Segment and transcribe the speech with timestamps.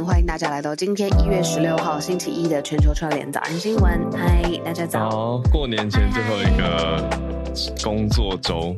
[0.00, 4.00] 欢迎大家来到今天一月十六号星期一的全球串联早安新闻。
[4.12, 5.10] 嗨，大家早。
[5.10, 7.10] 好，过年前最后一个
[7.84, 8.74] 工作周。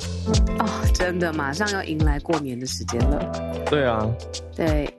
[0.59, 3.65] 哦，真的，马上要迎来过年的时间了。
[3.71, 4.11] 对啊，
[4.57, 4.93] 对，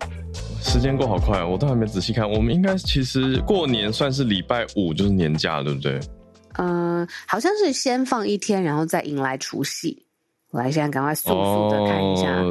[0.62, 2.30] 时间过好快啊，我都还没仔细看。
[2.30, 6.00] 我们应该其实过年算是礼拜五就是年假，对不对？
[6.58, 10.05] 嗯、呃，好像是先放一天，然后再迎来除夕。
[10.56, 12.42] 我来现在赶快速速的看一下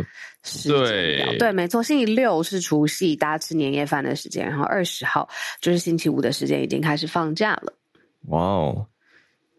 [0.43, 1.27] 时间表。
[1.31, 4.47] 对对，没错，星期六是除夕，大家吃年夜饭的时间。
[4.47, 5.27] 然后二十号
[5.59, 7.73] 就是星期五的时间，已经开始放假了。
[8.27, 8.87] 哇哦！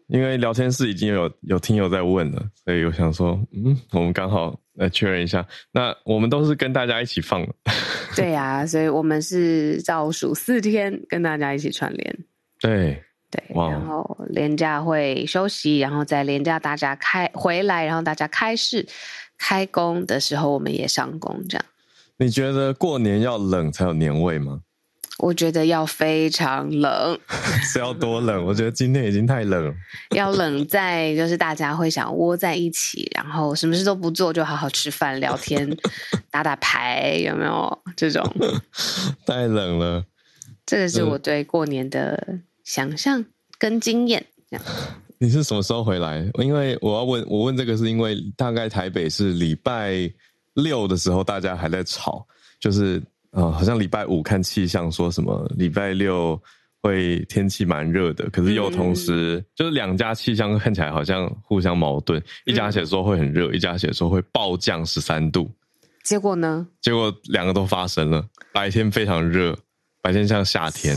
[0.06, 5.44] 因为聊天室已经有有听友在问了，所以我想说，嗯，我们刚好来确认一下。
[5.72, 7.52] 那我们都是跟大家一起放的。
[8.14, 12.18] 对呀、啊，所以我们是倒数四天跟大家一起串联。
[12.62, 13.02] 对。
[13.30, 18.86] 对，然后连假会休息，然后在连假大家开回来，然后大家开市
[19.36, 21.64] 开工的时候，我们也上工，这样。
[22.18, 24.60] 你觉得过年要冷才有年味吗？
[25.18, 27.18] 我觉得要非常冷，
[27.64, 28.44] 是要多冷？
[28.44, 29.74] 我觉得今天已经太冷了。
[30.14, 35.74] 要冷在就是大家会想窝在一起，然后什么事都不做，就好好吃饭、聊天、
[36.30, 38.22] 打打牌，有没有这种？
[39.26, 40.04] 太冷了。
[40.66, 42.40] 这个是我对过年的。
[42.66, 43.24] 想象
[43.58, 44.66] 跟经验，这样。
[45.18, 46.28] 你是什么时候回来？
[46.40, 50.10] 因为我要问，我问这个是因为大概台北是礼拜
[50.52, 52.26] 六的时候，大家还在吵，
[52.60, 53.00] 就是
[53.30, 56.38] 呃，好像礼拜五看气象说什么礼拜六
[56.82, 65.50] 会天气蛮热的，可是又同时、嗯、就是两家气象看起来好像互相矛盾，一家写说会很热，一家写说会暴降十三度，
[66.02, 66.66] 结果呢？
[66.82, 69.56] 结果两个都发生了，白天非常热，
[70.02, 70.94] 白天像夏天。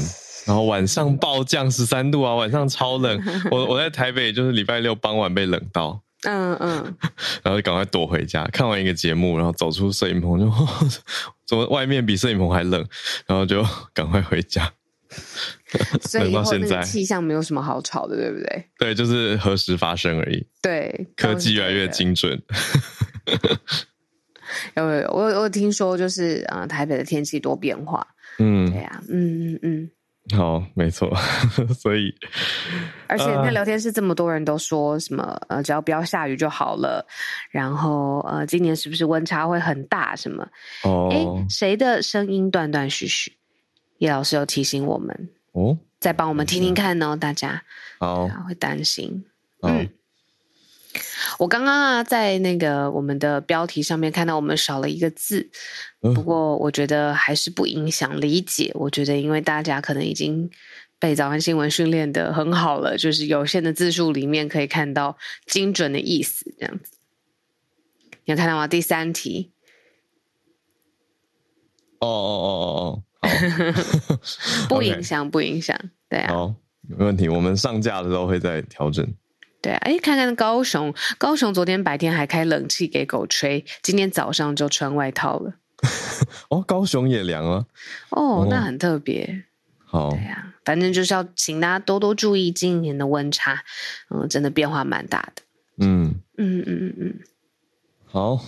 [0.49, 3.21] 然后晚上暴降十三度啊，晚上超冷。
[3.51, 6.95] 我我在台北就是礼拜六傍晚被冷到，嗯嗯，
[7.43, 8.43] 然后就赶快躲回家。
[8.45, 10.51] 看完一个节目，然后走出摄影棚就，
[11.45, 12.83] 怎么外面比摄影棚还冷？
[13.27, 14.67] 然后就赶快回家。
[16.01, 18.65] 所以以后那个气象没有什么好吵的，对不对？
[18.79, 20.43] 对，就是何时发生而已。
[20.63, 22.41] 对，科技越来越精准。
[24.75, 28.07] 有我我有听说就是啊、呃，台北的天气多变化。
[28.39, 29.91] 嗯，对呀、啊，嗯嗯嗯。
[30.35, 31.09] 好，没错，
[31.79, 32.13] 所以，
[33.07, 37.05] 而且那聊天室这么多人都说什么呃，只要不要下雨就好了。
[37.51, 40.15] 然后呃，今年是不是温差会很大？
[40.15, 40.47] 什么？
[40.83, 43.33] 哦，哎，谁的声音断断续续？
[43.97, 47.61] 叶老师有提醒我们哦，再帮我们听听看哦，大家
[47.99, 49.25] 好会担心。
[49.61, 49.89] 嗯。
[51.39, 55.49] 我刚刚啊，在那个我们的标题上面看到我们少了一个字，
[56.01, 58.69] 不过我觉得还是不影响理解。
[58.75, 60.51] 我觉得，因为大家可能已经
[60.99, 66.97] 被早安新闻训练的很好了，就是有限的字数里面可以看到精准的意思，这样子。
[68.25, 68.67] 你有看到吗？
[68.67, 69.53] 第三题。
[71.99, 72.11] 哦哦
[72.43, 74.19] 哦哦哦，
[74.67, 75.79] 不影响，不影响，
[76.09, 77.29] 对啊，好，没问题。
[77.29, 79.07] 我们上架的时候会再调整。
[79.61, 85.53] 对啊，哎，看看高雄，高雄昨天白天还开冷气给狗吹，今天早上就穿外套了。
[86.49, 87.65] 哦，高雄也凉了。
[88.09, 89.45] 哦，那很特别。
[89.85, 93.63] 好，对啊，反正就是要请大家多多注意今年的温差，
[94.09, 95.41] 嗯，真的变化蛮大的。
[95.77, 97.19] 嗯嗯嗯嗯嗯。
[98.05, 98.39] 好，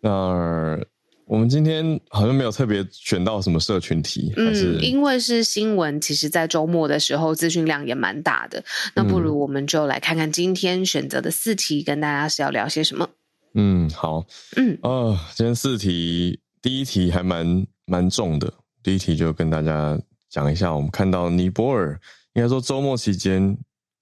[0.00, 0.80] 那。
[1.26, 4.76] 我们今天好像没有特别选到什么社群题，还是？
[4.78, 8.62] 嗯，因为是新闻，其实在周末的时候资讯量也蛮大的。
[8.94, 13.08] 那不如我们就来看看今天选择的四题，跟大家是要聊些什么？
[13.54, 14.26] 嗯，好，
[14.56, 18.52] 嗯，哦，今天四题，第一题还蛮蛮重的。
[18.82, 19.98] 第一题就跟大家
[20.28, 21.98] 讲一下，我们看到尼泊尔，
[22.34, 23.56] 应该说周末期间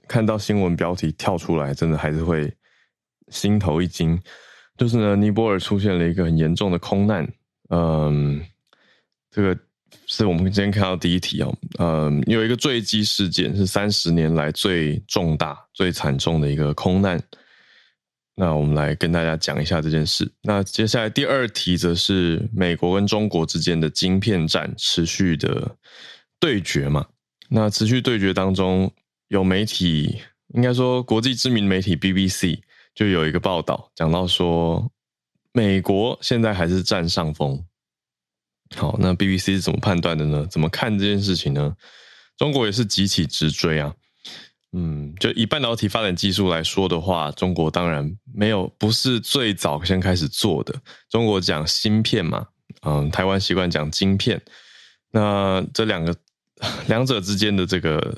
[0.09, 2.53] 看到新闻标题跳出来，真的还是会
[3.29, 4.21] 心头一惊。
[4.79, 7.27] 就是呢，尼泊尔出现了一个很严重的空难。
[7.69, 8.45] 嗯，
[9.31, 9.57] 这个
[10.07, 11.55] 是我们今天看到第一题哦。
[11.79, 17.23] 嗯，有一个坠机事件，是三十年来最重大、最惨重的一个空难。
[18.35, 20.31] 那我们来跟大家讲一下这件事。
[20.43, 25.77] 那接下来第二题则是美国跟中国之间的晶片战持续的
[26.41, 27.07] 对决嘛。
[27.51, 28.91] 那持续对决当中，
[29.29, 30.19] 有媒体，
[30.55, 32.61] 应该说国际知名媒体 BBC。
[32.95, 34.91] 就有一个报道讲到说，
[35.53, 37.65] 美国现在还是占上风。
[38.77, 40.47] 好，那 BBC 是怎么判断的呢？
[40.51, 41.75] 怎么看这件事情呢？
[42.39, 43.95] 中国也是急起直追啊。
[44.73, 50.75] 嗯，就以半导体发展技术来说的话，中国当然没有不是最早先开始做的。
[51.11, 52.47] 中国讲芯片嘛，
[52.81, 54.41] 嗯，台湾习惯讲晶片。
[55.11, 56.17] 那这两个
[56.89, 58.17] 两者之间的这个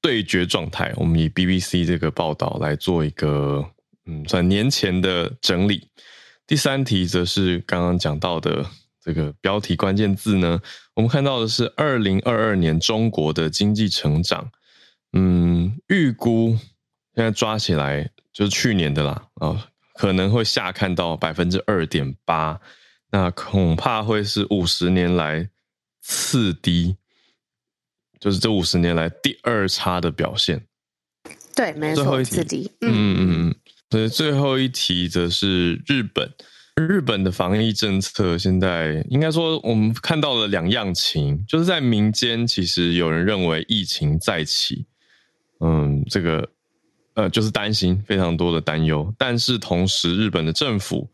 [0.00, 3.68] 对决状态，我们以 BBC 这个报道来做一个。
[4.06, 5.88] 嗯，算年前的整理。
[6.46, 8.64] 第三题则是刚刚讲到的
[9.00, 10.60] 这个标题关键字呢，
[10.94, 14.50] 我们看到的是二零二二年中国的经济成长，
[15.12, 16.50] 嗯，预估
[17.14, 22.60] 现在抓起来就是去年的啦，啊，可能会下看到百分之二点八，
[23.10, 25.48] 那恐怕会是五十年来
[26.02, 26.96] 次低，
[28.20, 30.66] 就是这五十年来第二差的表现。
[31.56, 32.70] 对，没错，最后一题，次低。
[32.80, 36.32] 嗯嗯嗯，所所以最后一题则是日本。
[36.76, 44.84] 日本的防疫政策现在应该说，我们看到了两样情，就是在民间，其实有人认为疫情再起，
[45.60, 46.50] 嗯，这个
[47.14, 49.14] 呃，就是担心非常多的担忧。
[49.16, 51.08] 但是同时，日本的政府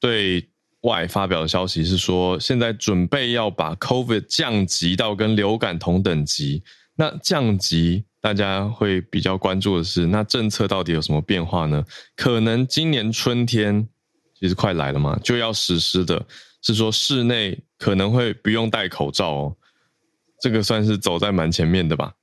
[0.00, 0.48] 对
[0.80, 6.64] 外发表的消息是说，现在准备要把 COVID 降级到跟流感同等级。
[6.96, 11.84] 那降级，大家会比较关注的是，那政策到底有什么变化呢？
[12.16, 13.86] 可能今年春天。
[14.40, 16.22] 其实快来了嘛，就要实施的
[16.60, 19.56] 是说室内可能会不用戴口罩哦，
[20.40, 22.14] 这个算是走在蛮前面的吧。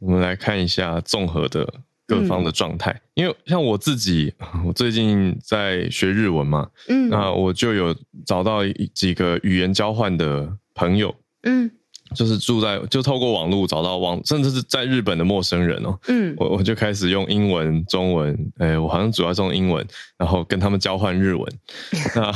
[0.00, 1.66] 我们来看一下综合的
[2.06, 4.34] 各方的状态，嗯、因为像我自己，
[4.66, 7.94] 我最近在学日文嘛，嗯，那我就有
[8.26, 8.60] 找到
[8.92, 11.70] 几个语言交换的朋友，嗯。
[12.14, 15.96] 就是住在，就透过网络找到网，甚至是在日本的陌生人哦。
[16.08, 19.86] 嗯，我我就开始用英文、中文，哎，我好像主要是用英文，
[20.18, 21.46] 然后跟他们交换日文。
[22.16, 22.32] 那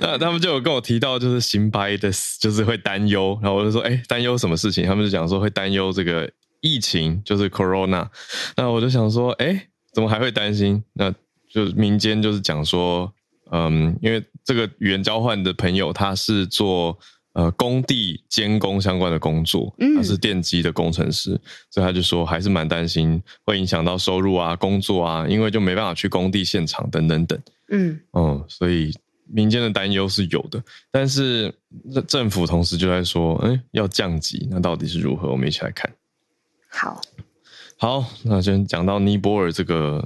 [0.00, 3.38] 那他们就有跟我提到，就是心配です，就是会担忧。
[3.40, 4.84] 然后我就说，哎，担忧什么事情？
[4.84, 6.28] 他们就讲说会担忧这个
[6.60, 8.08] 疫情，就是 Corona。
[8.56, 10.82] 那我就想说，哎，怎么还会担心？
[10.94, 11.14] 那
[11.48, 13.12] 就民间就是讲说，
[13.52, 16.98] 嗯，因为这个语言交换的朋友他是做。
[17.38, 21.40] 呃，工地监工相关的工作，他是电机的工程师，嗯、
[21.70, 27.40] 所以他就说还是蛮担心会影响到收入啊、工作啊，因为就没办法去工地现场等等等。
[27.68, 28.92] 嗯，哦、嗯，所以
[29.24, 31.54] 民间的担忧是有的，但是
[32.08, 35.30] 政府同时就在说，哎、欸，要降级，那到底是如何？
[35.30, 35.88] 我们一起来看。
[36.68, 37.00] 好，
[37.78, 40.04] 好，那先讲到尼泊尔这个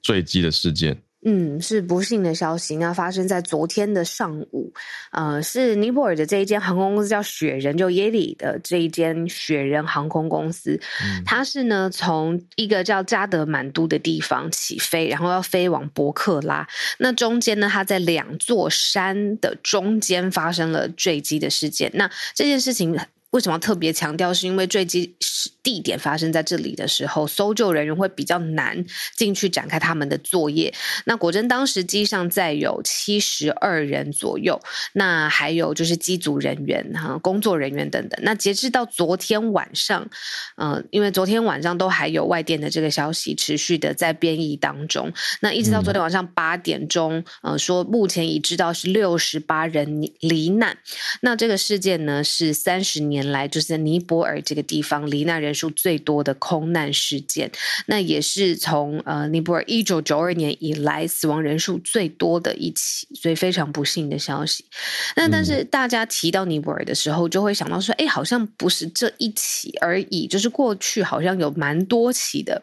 [0.00, 0.96] 坠机的事件。
[1.22, 2.76] 嗯，是不幸的消息。
[2.76, 4.72] 那发生在昨天的上午，
[5.10, 16.66] 呃，是尼泊尔的这一间航空公司叫雪人，就耶里的这一间雪人航空公司，嗯、它是呢从一个叫加德满都的地方起飞，然后要飞往博克拉。
[16.98, 21.90] 那中间呢，它在两座山的中间发生了坠机的事件。
[21.94, 22.98] 那这件事情。
[23.30, 24.34] 为什么要特别强调？
[24.34, 25.14] 是因为坠机
[25.62, 28.84] 地点发生在这里的时候，搜救人员会比较难
[29.14, 30.74] 进去展开他们的作业。
[31.04, 34.60] 那果真当时机上载有七十二人左右，
[34.94, 38.20] 那还有就是机组人员哈、工作人员等等。
[38.24, 40.08] 那截至到昨天晚上，
[40.56, 45.12] 嗯、呃，因为昨天晚上都还有外电的这个消息持续的在编译当中。
[45.40, 50.78] 那一直到昨天晚上八点钟，呃，说目前已知道是六十八人罹难。
[51.20, 53.19] 那这个事件呢是三十年。
[53.28, 57.50] 来就是在尼泊尔这个地方罹难人数最多的空难事件，
[57.86, 64.64] 那也是从呃尼泊尔一九九二年以来死亡人数最多的一起，所以非常不幸的消息。
[65.16, 72.62] 那但是大家提到尼泊尔的时候，就会想到说，哎，好像不是这一起而已，就是过去好像有蛮多起的。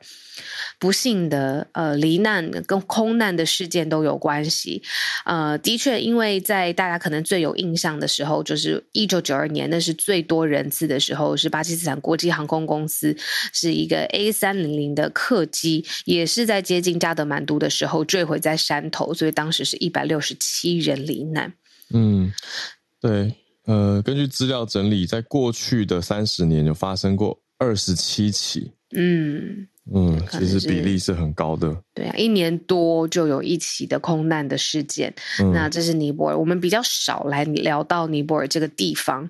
[0.80, 4.84] 不幸的呃罹难跟空难的事件都有关系，
[5.26, 13.16] 呃，的确，因为在大家可能最有印象的时候，就是一九九二年，那是最多人次的时候，是巴基斯坦国际航空公司
[13.52, 21.52] 是一个 A 三零零的客机，也是在接近加德满都的时候坠毁在山头，所以当时是一百六十七人罹难。
[21.94, 22.32] 嗯，
[23.02, 23.34] 对，
[23.66, 28.74] 呃，根据资料整理，在过去的三十年有发生过二十七起。
[28.96, 29.67] 嗯。
[29.96, 31.74] 嗯，其实比例是很高的。
[31.94, 35.13] 对啊，一年多就有一起的空难的事件。
[35.39, 39.29] 嗯、那这是尼泊尔，我们比较少来聊到尼泊尔这个地方。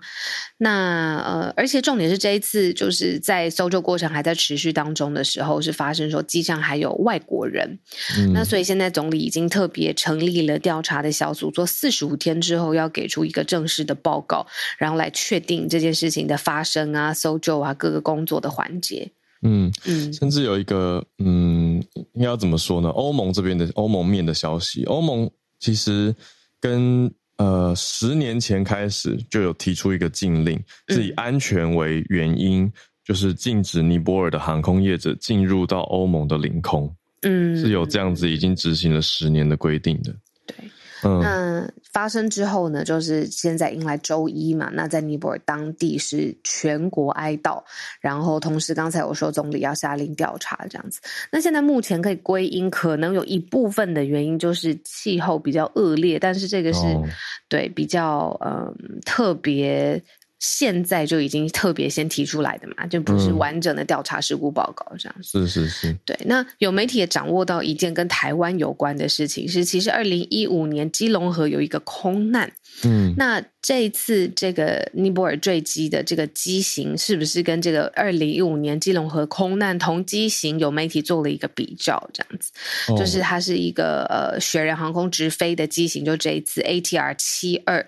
[0.57, 7.77] 那呃，而且重点是这一次就是在搜救过程还在持续当中的时候，是发生说机上还有外国人。
[8.17, 14.47] 嗯、那所以现在总理已经特别成立了调查的小组，做四十五天之后要给出一个正式的报告，
[14.79, 19.11] 然后来确定这件事情的发生啊、搜救啊各个工作的环节。
[19.43, 22.89] 嗯嗯，甚至有一个嗯，应该要怎么说呢？
[22.89, 25.29] 欧盟这边的欧盟面的消息，欧盟
[25.59, 26.15] 其实
[26.59, 32.73] 跟呃十年前开始就有提出一个禁令，是以安全为原因，嗯、
[33.05, 36.91] 就是禁止尼泊尔的航空业者进入到欧盟的领空。
[37.21, 40.15] 嗯，是有这样子已经执行了十年的规定的。
[40.45, 40.55] 对，
[41.03, 44.69] 嗯，那发生之后呢，就是现在迎来周一嘛。
[44.73, 47.61] 那在尼泊尔当地是全国哀悼，
[47.99, 50.99] 然后同时刚才我说总理要下令调查这样子。
[51.31, 57.03] 那现在目前可以归因，可能有一部分的原因就是气候比较恶劣，但是这个是、哦、
[57.47, 58.75] 对比较嗯
[59.05, 60.01] 特别。
[60.39, 65.39] 现在就已经特别先提出来的嘛，就不是完整的调查事故报告这样子。
[65.39, 66.15] 嗯、是是是，对。
[66.25, 72.51] 那有媒体也掌握到一件跟台湾有关的事情，是其实二零一五年基隆河有一个空难。
[72.83, 73.15] 嗯。
[73.17, 80.59] 那这一次这个尼泊尔坠机的这个机型，是不是跟这个二零一五年基隆河空难同机型？
[80.59, 82.51] 有媒体做了一个比较，这样子，
[82.89, 87.87] 哦、就是它是一个呃雪人航空直飞的机型，就这一次 ATR 七二。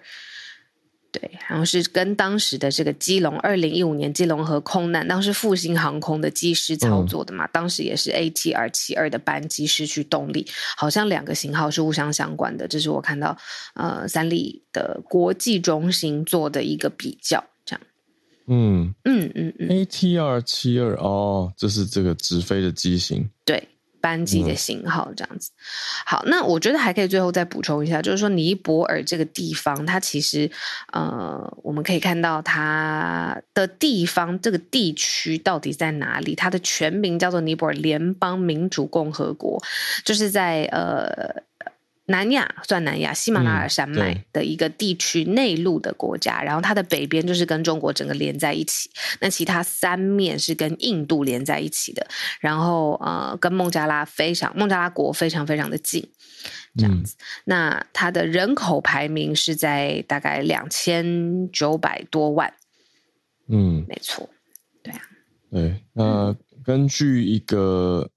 [1.11, 10.45] 对，然后是跟当时的这个基隆二零一五年基隆河空难，当时复兴航空的机师操作的嘛，嗯、当时也是 ATR 七二的班机失去动力，
[10.77, 13.35] 好像两个型号是互相相关的，这是我看到
[13.73, 17.81] 呃三立的国际中心做的一个比较，这样。
[18.47, 23.67] 嗯嗯嗯嗯，ATR 七二哦，这是这个直飞的机型，对。
[24.01, 25.51] 班机的型号这样子，
[26.05, 30.49] 好，那我觉得还可以最后再补充一下，就是说尼泊尔这个地方，它其实
[30.91, 36.35] 呃，我们可以看到它的地方这个地区到底在哪里？
[36.35, 39.61] 它的全名叫做尼泊尔联邦民主共和国，
[40.03, 41.43] 就是在呃。
[42.09, 48.89] 南亚算南亚，喜马拉雅山脉的一个地区内陆的国家，嗯、然后它的北边就是跟中国整个连在一起，
[49.21, 52.05] 那其他三面是跟印度连在一起的，
[52.39, 56.03] 然后呃，跟孟加拉非常孟加拉国非常非常的近，
[56.75, 57.15] 这样子。
[57.19, 62.51] 嗯、那它的人口排名是在大概两千九百多万，
[63.47, 64.27] 嗯，没错，
[64.81, 65.01] 对啊，
[65.51, 68.09] 对，那根据一个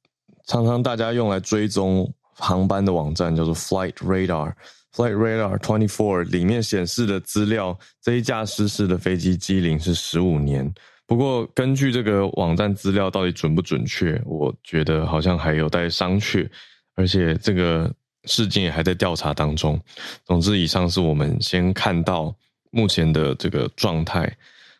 [0.47, 2.11] 常常大家用来追踪。
[2.35, 10.73] 航班的网站叫做 Flight Radar，Flight Radar Twenty Four 里面显示的资料，这一架失事的飞机机龄是十五年。
[11.07, 16.49] 不过，根据这个网站资料到底准不准确，我觉得好像还有待商榷。
[16.95, 17.93] 而且，这个
[18.25, 19.79] 事件也还在调查当中。
[20.25, 22.35] 总之，以上是我们先看到
[22.71, 24.35] 目前的这个状态。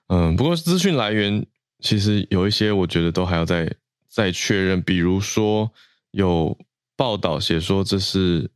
[0.09, 1.45] 嗯，不过资讯来源
[1.81, 3.71] 其实有一些，我觉得都还要再
[4.09, 4.81] 再确认。
[4.83, 5.71] 比如说
[6.13, 6.57] 有。
[6.97, 8.51] 报道写说这是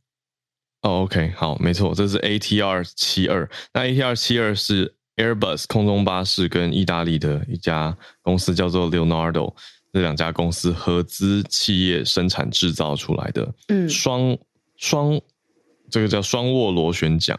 [0.81, 3.49] 哦，OK，好，没错，这是 ATR 七二。
[3.73, 9.53] 那 ATR 七二是 Airbus 空中巴士跟意大利的一家公司叫做 Leonardo
[9.91, 14.37] 这两家公司合资企业生产制造出来的，嗯，双
[14.77, 15.19] 双
[15.89, 17.37] 这个叫双涡螺旋桨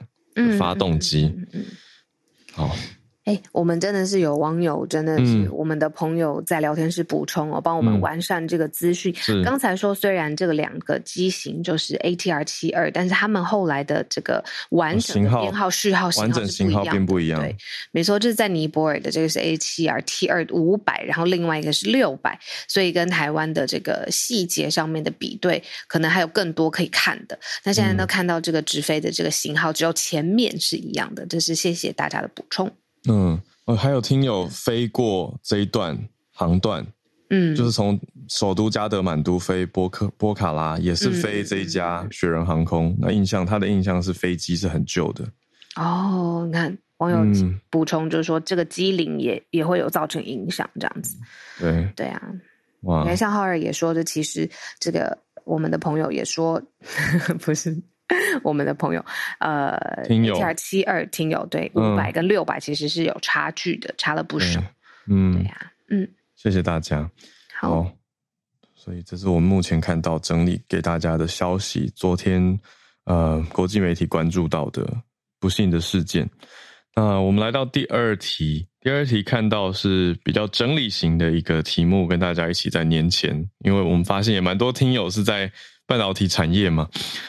[0.58, 1.64] 发动机，嗯，嗯，嗯，
[2.52, 2.76] 好。
[3.28, 9.14] 哎，我们真的是有网友，真的是我们的朋友在聊天室补充哦，帮我们完善这个资讯。
[9.28, 16.90] 嗯、刚才说，虽然这个两个机型就是 ATR 七二，但是他们后来的这个完整的编号序号型号是不一样的。
[16.90, 17.38] 并不一样。
[17.38, 17.54] 对，
[17.90, 27.38] 没错，就是在尼泊尔的这个是 ATR 七二五百，然后另外一个是六百，所以跟台湾的这个细节上面的比对，可能还有更多可以看的。
[27.64, 32.72] 那现在都看到这个直飞的这个型号，只有前面是一样的，这是谢谢大家的补充。
[33.06, 33.40] 嗯，
[33.76, 35.96] 还有听友飞过这一段
[36.32, 36.86] 航段，
[37.30, 42.88] 嗯，就是从首都加德满都飞波克波卡拉，也是飞这一家雪人航空。
[42.88, 45.24] 嗯、那印象，他的印象是飞机是很旧的。
[45.76, 47.18] 哦，你看网友
[47.70, 51.16] 补充就是说，这个机龄也也会有造成影响，这样子。
[51.58, 52.20] 对对啊，
[52.82, 53.00] 哇！
[53.02, 54.48] 你看像浩尔也说的，其实
[54.80, 56.60] 这个我们的朋友也说，
[57.40, 57.80] 不是。
[58.42, 59.04] 我们的朋友，
[59.38, 64.62] 呃听友七二听友对五百跟六百其实是有差距的，嗯、差了不少。
[65.06, 67.10] 嗯，对呀、啊，嗯，谢谢大家。
[67.60, 67.90] 好，
[68.74, 71.90] 所以这是我们目前看到整理给大家的消息。
[71.94, 72.58] 昨天，
[73.04, 74.86] 呃，国际媒体关注到的
[75.38, 76.28] 不幸的事件。
[77.00, 85.52] 那我们来到第二题，第二题看到是比较整理型的一个题目，跟大家一起在年前，因为我们发现也蛮多听友是在。
[85.86, 86.86] 半导体产业嘛，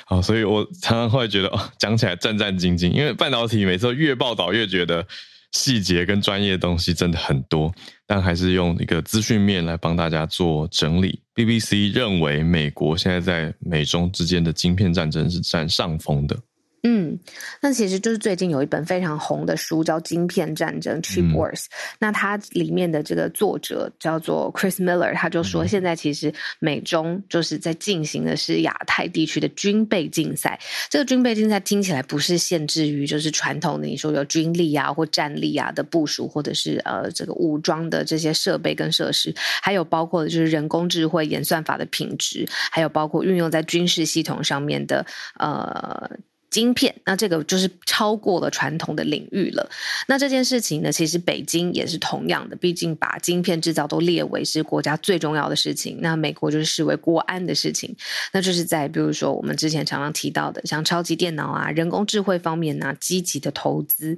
[0.07, 5.07] 啊，所以我常常会觉得哦，讲起来战战兢兢，因为半导体每次越报道越觉得
[5.53, 7.73] 细节跟专业的东西真的很多，
[8.05, 11.21] 但还是用一个资讯面来帮大家做整理。
[11.33, 16.37] BBC 认为，美国现在在美中之间的晶片战争是占上风的。
[16.83, 17.19] 嗯，
[17.61, 21.65] 那其实就是最近有一本非常红的书，叫《晶片战争》（Chip Wars）。
[21.99, 30.57] 那它里面的这个作者叫做 Chris Miller，他就说，现在其实美中就是在进行的是亚太地区的军备竞赛。
[30.89, 45.05] 这个军备竞赛听起来不是限制于就是传统的你说有军力啊或战力啊的部署，或者是呃这个武装的这些设备跟设施，还有包括的就是人工智慧演算法的品质，还有包括运用在军事系统上面的
[45.37, 46.09] 呃。
[46.49, 49.69] 晶片，那这个就是超过了传统的领域了。
[50.07, 57.95] 那这件事情呢，其实北京也是同样的，毕竟把晶片制造都列为是国家最重要的事情，那美国就是视为国安的事情。
[58.31, 64.17] 那就是在比如说我们之前常常提到的，像超级电脑啊、人工智慧方面啊，积极的投资。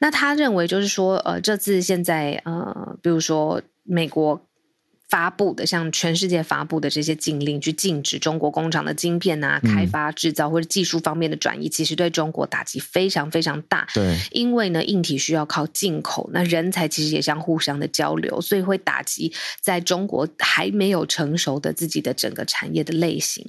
[0.00, 4.44] 那他认为就是说，呃，这次现在呃，比如说美国。
[5.14, 13.86] 发布的像全世界发布的这些禁令，去禁止中国工厂的晶片啊、开发制造或者技术方面的转移，其实对中国打击非常非常大。
[13.94, 23.46] 对，因为呢，硬体需要靠进口，那人才其实也相互相的交流，所以会打击在中国还没有成熟的自己的整个产业的类型。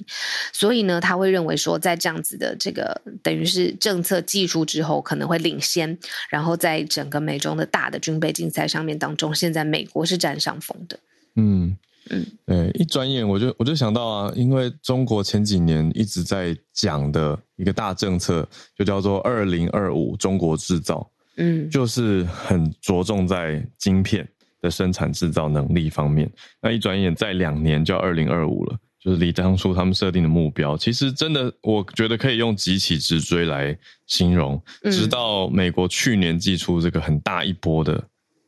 [0.52, 5.98] 所以呢，他会认为说，在这样子的这个等于是政策技术之后，可能会领先。
[6.30, 10.96] 然后在整个美中的大的军备竞赛上面当中，现在美国是占上风的。
[11.36, 11.76] 嗯
[12.10, 24.26] 嗯，对，一转眼我就我就想到啊，因为中国前几年一直在讲的一个大政策，就叫做“二零二五中国制造”，嗯，就是很着重在晶片
[24.60, 26.30] 的生产制造能力方面。
[26.62, 33.76] 那一转眼再两年就要二零二五了，就是离当初他们设定的目标，其实真的我觉得可以用急起直追来
[34.06, 34.62] 形容。
[34.84, 38.00] 直到美国去年祭出这个很大一波的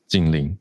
[0.06, 0.56] 禁令，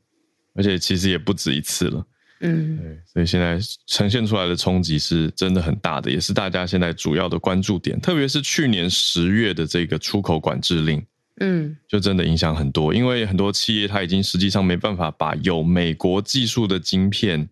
[0.54, 2.04] 而且其实也不止一次了。
[2.40, 8.00] 嗯，对，所以现在呈现出来的冲击是真的很大的，也是大家现在主要的关注点。
[8.00, 11.04] 特别是去年十月的这个出口管制令，
[11.40, 17.48] 嗯，就真的影响很多，因为很多企业它已经实际上没办法把有美国技术的晶片，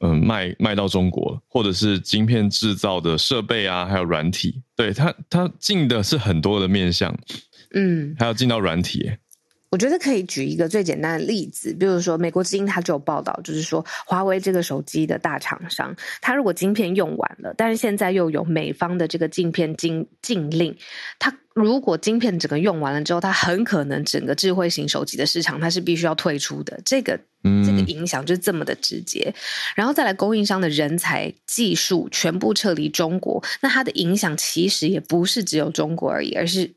[0.00, 7.12] 嗯，卖卖到中国，或者是晶片制造的设备啊，还有软体，对，它它进的是很多的面向，
[7.74, 9.10] 嗯，还要进到软体。
[9.70, 20.74] 我觉得可以举一个最简单的例子，比如说美国之音它就有报道，就是说华为这个手机的大厂商，它如果晶片用完了，但是现在又有美方的这个晶片禁禁令，
[21.18, 29.34] 它如果晶片整个用完了之后，它很可能整个智慧型手机的市场它是必须要退出的，这个这个影响就是这么的直接。
[29.74, 36.72] 然后再来供应商的人才技术全部撤离中国，那它的影响其实也不是只有中国而已，而是。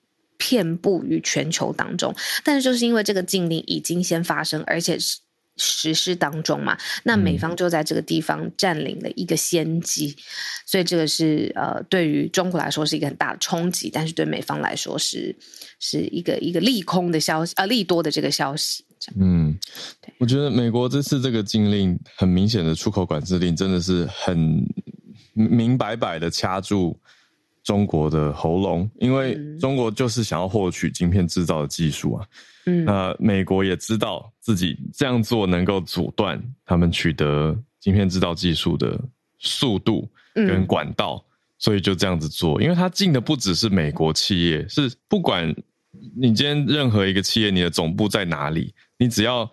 [0.49, 2.11] 遍布于全球当中，
[2.43, 5.19] 但是就是因为这个禁令已经先发生，而且是
[5.57, 10.17] 实施当中嘛，那美方就在这个地方占领了一个先机，嗯、
[10.65, 15.35] 所以这个是呃，对于中国来说是一个很大的冲击，但是对美方来说是
[15.79, 18.83] 是一个一个利空的消息，呃，利多的这个消息。
[19.19, 19.55] 嗯，
[20.17, 24.65] 我觉得美国这次这个禁令很明显的出口管制令，真的是很
[25.33, 26.99] 明白白的掐住。
[27.63, 32.27] 中国的喉咙，因为中国就是想要获取晶片制造的技术啊。
[32.65, 38.99] 嗯，那美国也知道自己这样做能够阻断他们取得晶片制造技术的
[39.39, 41.25] 速度跟管道，嗯，
[41.57, 42.61] 所以就这样子做。
[42.61, 45.53] 因为它进的不只是美国企业，是不管
[46.15, 49.51] 你今天任何一个企业，你的总部在哪里，你只要。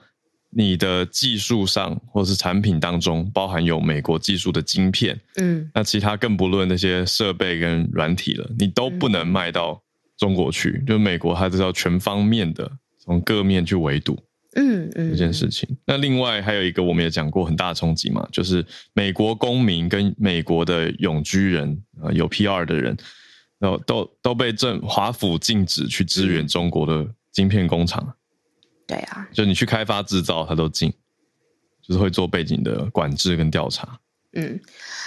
[0.59, 9.81] 你的技术上或是产品当中包含有美国技术的晶片，嗯，那其他更不论那些设备跟软体了，你都不能卖到
[10.17, 10.71] 中国去。
[10.81, 12.69] 嗯、就美国它是要全方面的
[12.99, 14.19] 从各面去围堵，
[14.57, 15.69] 嗯嗯，这件事情。
[15.87, 22.97] 那另外还有一个我们也讲过很大的冲击嘛，就是美国公民跟美国的永居人啊，有 PR 的人，
[23.61, 28.13] 然后都都被政华府禁止去支援中国的晶片工厂。
[28.89, 30.93] 对啊，就你去开发制造，它都进，
[31.81, 34.01] 就是会做背景的管制跟调查。
[34.33, 34.59] 嗯，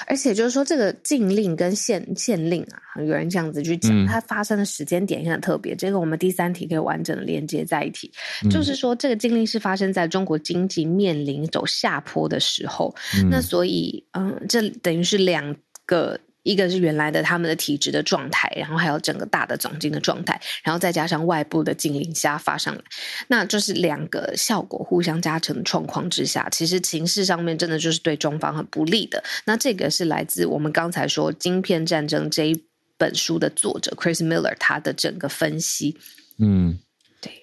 [0.08, 5.76] 而且就是说，这个禁令跟限限令啊，有人这样子去讲，嗯、它发生的时间点也很特别。
[5.76, 8.12] 这个我们第三题可以完整的连接在一起，
[8.44, 12.96] 嗯、就是说，这个禁令是发生在中国经济面临走下坡的时候。
[13.18, 16.20] 嗯、那所以，嗯，这等于是两个。
[16.44, 22.82] 一个是原来的他们的体制的状态，然后还有整个大的总经的状态，然后再加上外部的禁令下发上来，
[23.28, 29.24] 那就是两个效果互相加成的状况之下，其实情势上面真的就是对中方很不利的。
[29.46, 32.64] 那这个是来自我们刚才说《晶片战争》这一
[32.98, 35.98] 本书的作者 Chris Miller 他的整个分析。
[36.40, 36.80] 嗯，
[37.22, 37.34] 对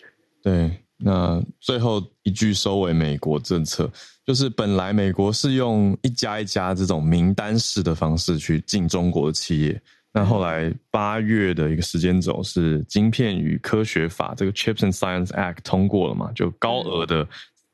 [0.42, 0.84] 对。
[1.00, 3.88] 那最后一句收尾，美国政策
[4.28, 9.80] 就是本来美国是用一家一家这种名单式的方式去进中国的企业，
[10.12, 17.26] 那后来八月的一个时间轴是《晶片与科学法》这个 Chips and Science Act 通过了嘛，就高额的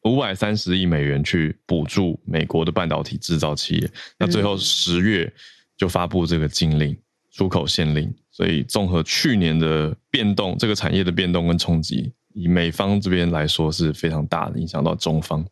[0.04, 5.32] 五百三十亿美元去补助美国的半导体制造企业，那最后十月
[5.76, 6.96] 就发布这个禁令，
[7.32, 12.12] 出口限令，所以综合去年的变动，这个产业的变动跟冲击。
[12.34, 15.42] 以美方这边来说是非常大的，影响到中方。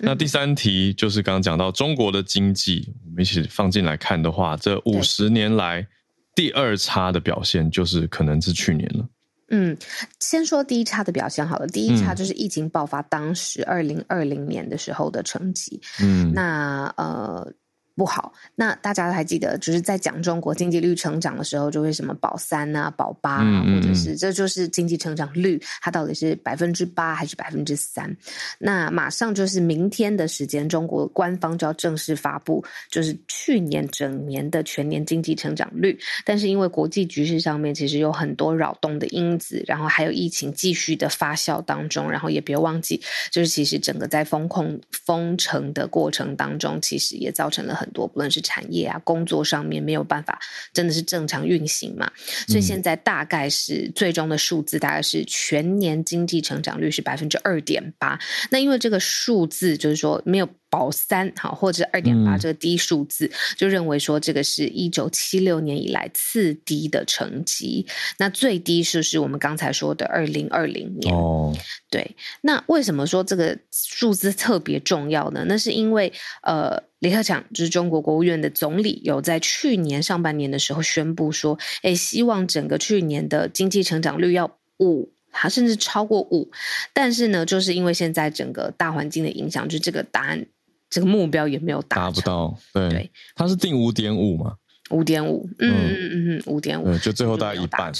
[0.00, 5.86] 那第三题就是刚刚讲到中国的经济，我们一起放进来看的话，这五十年来
[6.34, 9.06] 第二差的表现就是可能是去年了。
[9.50, 9.76] 嗯，
[10.20, 11.66] 先说第一差的表现好了。
[11.66, 15.80] 第一差就是疫情爆发当时二零二零年的时候的成绩。
[16.00, 17.52] 嗯，那呃。
[18.00, 28.10] 不好，那大家还记得，就是在讲中国经济率成长的时候，就会什么保三啊、保八啊，或者是这就是经济成长率，它到底是百分之八还是百分之三？
[28.58, 35.98] 那马上就是明天的时间，中国官方就要正式发布，就是去年整年的全年经济成长率。
[36.24, 42.98] 但是因为国际局势上面其实有很多扰动的因子，然后还有疫情继续的发酵当中，然后也别忘记，
[43.30, 47.89] 就是其实整个在风控封城的过程当中，其实也造成了很。
[47.90, 50.38] 多不论是产业啊，工作上面没有办法，
[50.72, 52.10] 真的是正常运行嘛？
[52.46, 58.18] 所以现在大概是最终的数字，大概是全年经济成长率是百分之二点八。
[58.50, 60.48] 那因为这个数字就是说没有。
[60.70, 67.84] 保三好，或者二点八这个低数字，嗯，就认为说这个是一九七六年以来次低的成绩。
[68.18, 71.14] 那最低是是我们刚才说的二零二零年。
[71.14, 71.52] 哦，
[71.90, 72.16] 对。
[72.42, 75.44] 那为什么说这个数字特别重要呢？
[75.48, 85.12] 那是因为呃，李克强就是中国国务院的总理，有在去年上半年的时候宣布说，哎，希望整个去年的经济成长率要五。
[85.32, 86.50] 它甚至超过五。
[86.92, 90.46] 但是呢，就是因为现在整个大环境的影响，就这个答案。
[90.90, 94.56] 这个目标也没有达达不到，对，对他是定五点五嘛？
[94.90, 97.92] 五点五，嗯嗯嗯嗯，五点五，就最后大概一半，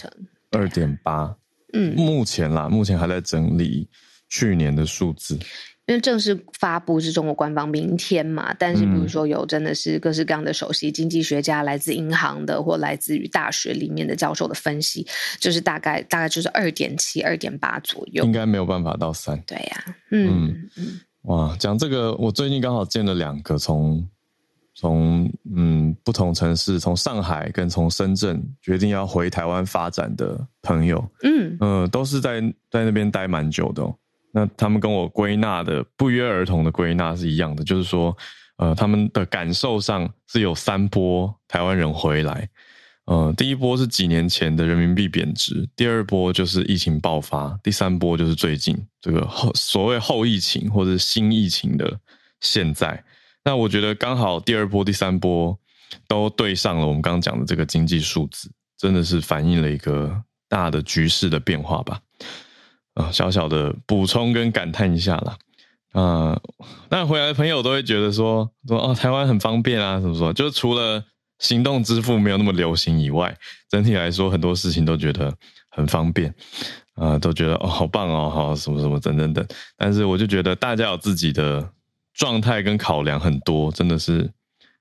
[0.50, 1.33] 二点八，
[1.72, 3.88] 嗯，目前啦，目前还在整理
[4.29, 5.37] 去年的数字，
[5.87, 15.07] 因为正式发布是中国官方明天嘛，但是比如说有真的是各式各样的首席经济学家，来自银行的或来自于大学里面的教授的分析，
[15.38, 21.00] 就是大概大概就是二点七、二点八左右，应该没有办法到三，对呀、啊，嗯嗯。
[21.24, 24.09] 嗯哇，讲这个，我最近刚好见了两个从
[24.74, 33.94] 从嗯不同城市，从上海跟从深圳决定要回台湾发展的朋友，嗯嗯、呃，都是在在那边待蛮久的、哦。
[34.33, 38.16] 那他们跟我归纳的不约而同的归纳是一样的，就是说，
[38.56, 42.48] 呃，他们的感受上是有三波台湾人回来。
[43.11, 51.99] 呃，第一波是几年前的人民币贬值，第二波就是疫情爆发，第三波就是最近这个后所谓后疫情或者新疫情的
[52.40, 53.03] 现在。
[53.44, 55.59] 那我觉得刚好第二波、第三波
[56.07, 61.99] 都对上了我们刚刚讲的这个经济数字，真的是反映了一个大的局势的变化吧。
[62.94, 65.37] 啊、小小的补充跟感叹一下啦。
[65.94, 66.42] 啊、呃，
[66.88, 70.33] 但回来的朋友都会觉得说说哦，台湾很方便啊，怎么说？
[70.33, 71.05] 就除了。
[71.40, 73.37] 行动支付没有那么流行以外，
[73.68, 75.35] 整体来说很多事情都觉得
[75.70, 76.31] 很方便，
[76.94, 79.44] 啊、呃，都觉得哦好棒哦，好什么什么等等等。
[79.76, 81.68] 但是我就觉得大家有自己的
[82.14, 84.31] 状态跟考量很多，真的是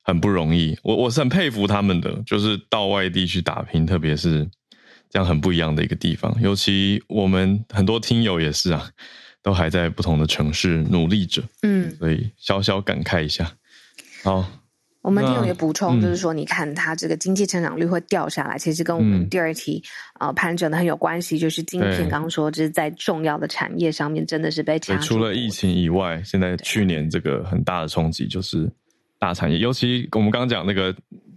[0.04, 0.78] 很不容易。
[0.84, 4.46] 我我是很佩服他们的，就是到外地去打拼，特别是
[5.10, 6.36] 这样很不一样的一个地方。
[6.42, 8.90] 尤其我们很多听友也是啊，
[9.42, 13.50] 都还在不同的城市努力着，嗯，所以小小感慨一下，
[14.24, 14.46] 好。
[15.02, 19.82] 我们听友也补充，就是说，你看它这个经济成长率会掉下来，嗯、其实跟我们第二题
[20.16, 21.40] 啊盘整的很有关系。
[21.40, 25.06] 就是晶片刚刚说，就是在重要的产业上面真的是被掐住。
[25.06, 28.70] 除了疫情以外，现在去年这个很大的冲击就是
[29.18, 30.94] 大产业，尤其我们刚刚讲那个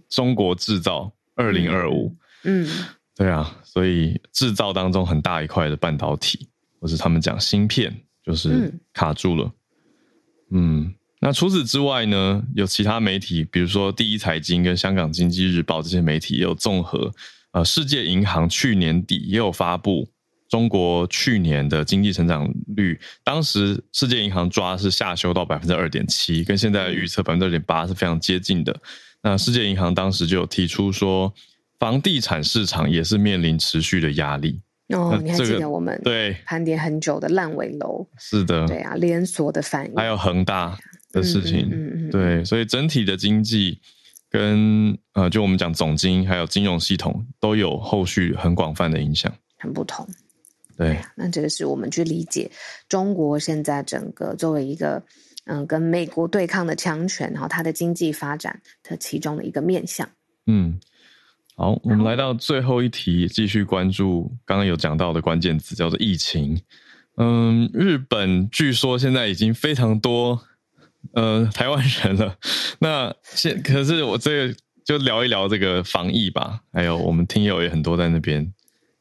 [0.09, 2.67] 中国制造二零二五，嗯，
[3.15, 6.49] 对啊，所以制造当中很大一块的半导体，
[6.81, 7.95] 或是他们讲芯片，
[8.25, 9.49] 就是卡住了，
[10.51, 10.81] 嗯。
[10.81, 10.93] 嗯
[11.25, 17.09] 那除此之外呢，有其他媒体，比如说第一财经跟香港经济日报这些媒体也有综合，
[17.51, 20.05] 呃，世界银行去年底也有发布
[20.49, 28.77] 中国去年的经济成长率，当时世界银行抓是下修到百分之二点七，跟现在预测百分之二点八是非常接近的。
[29.21, 31.33] 那世界银行当时就有提出说，
[31.79, 34.59] 房地产市场也是面临持续的压力。
[34.89, 38.05] 哦，你还记得我们对盘点很久的烂尾楼？
[38.19, 40.77] 是的，对啊，连锁的反应，还有恒大。
[41.13, 43.79] 的事情，嗯嗯嗯、对，所以整体的经济
[44.29, 50.05] 跟呃，就我们讲总经还有金融系统都有后续很广泛的影响，很不同。
[50.75, 52.49] 对，那这个是我们去理解
[52.89, 55.03] 中国现在整个作为一个
[55.45, 60.09] 嗯、呃、跟美国对抗的强权，然后它的经济发展的其中的一个面向。
[60.47, 60.79] 嗯，
[61.55, 66.59] 好，我们来到最后一题，继续关注刚刚有讲到的关键词，叫做疫情。
[67.17, 70.41] 嗯，日本据说现在已经非常多。
[71.13, 72.35] 呃，台湾人了，
[72.79, 78.53] 那现可是我这个就聊一聊这个防疫吧，还有我们听友也很多在那边。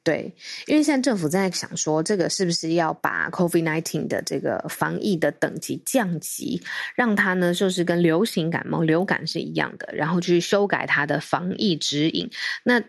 [0.05, 0.35] 对，
[0.67, 6.61] 因为现在政府在想说，这个是不是要把 COVID nineteen 的这个防疫的等级降级，
[6.97, 12.29] 让它呢就是跟流行感冒、流感是一样的，然后去修改它的防疫指引。
[12.65, 12.83] 那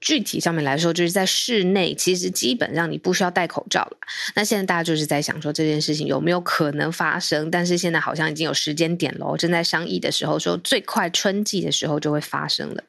[0.00, 3.96] 具体上面来说，就是在室内，其实基本上你不需要戴口罩了。
[4.34, 7.50] 那现在大家就是在想说这件事情有没有可能发生？
[7.50, 12.82] 但是现在好像已经有时间点了，正在商议的时候说最快春季的时候就会发生了。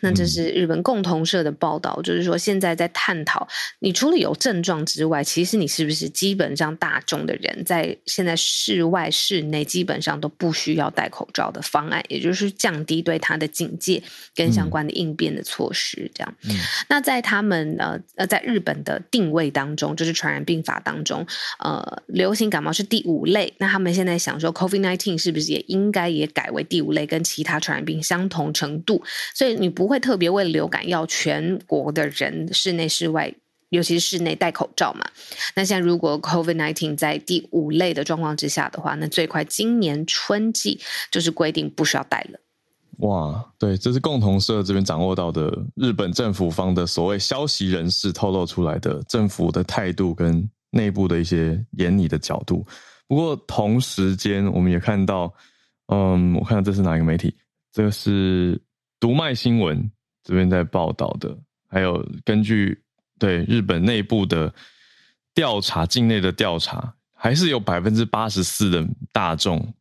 [0.00, 14.02] 那这是日本共同社的报道，嗯、就是说现在在探讨，你除了有症状之外，其实你是不是基本上大众的人在现在室外、室内基本上都不需要戴口罩的方案，也就是降低对它的警戒
[14.34, 16.34] 跟相关的应变的措施，这样。
[16.88, 21.26] 那在他们呃呃，在日本的定位当中，就是传染病法当中，
[21.58, 23.52] 呃，流行感冒是第五类。
[23.58, 29.02] 那他们现在想说，COVID-19 是不是也应该也改为第五类，跟其他传染病相同程度？
[29.34, 33.32] 所以你不会特别为流感要全国的人室内室外，
[33.70, 35.08] 尤其是室内戴口罩嘛？
[35.54, 42.40] 那现在如果 COVID-19 在第五类的状况之下的话，那最快今年春季就是规定不需要戴了。
[43.00, 52.66] 哇，对，这是共同社这边掌握到的日本政府方的所谓消息人士透露出来的政府的态度跟内部的一些研拟的角度。
[53.08, 55.32] 不过同时间，我们也看到，
[55.86, 57.34] 嗯，我看这是哪一个媒体？
[57.72, 58.60] 这个是
[58.98, 59.90] 读卖新闻
[60.22, 61.34] 这边在报道的，
[61.68, 62.78] 还有根据
[63.18, 64.52] 对日本内部的
[65.32, 69.72] 调查，境内的调查，还是有百分之八十四的大众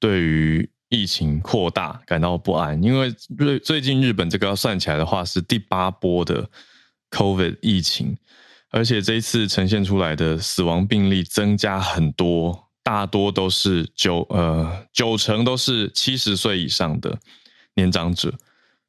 [0.00, 0.68] 对于。
[0.88, 6.48] 疫情扩大感到不安，因为最最近日本这个要算起来的话是第八波的
[7.10, 8.16] COVID 疫情，
[8.70, 17.18] 而且这一次呈现出来的死亡病例增加很多，大多都是九呃九成都是七十岁以上的
[17.74, 18.32] 年长者，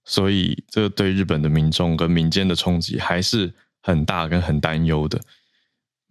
[0.05, 5.19] 所以这对日本的民众跟民间的冲击还是很大跟很担忧的。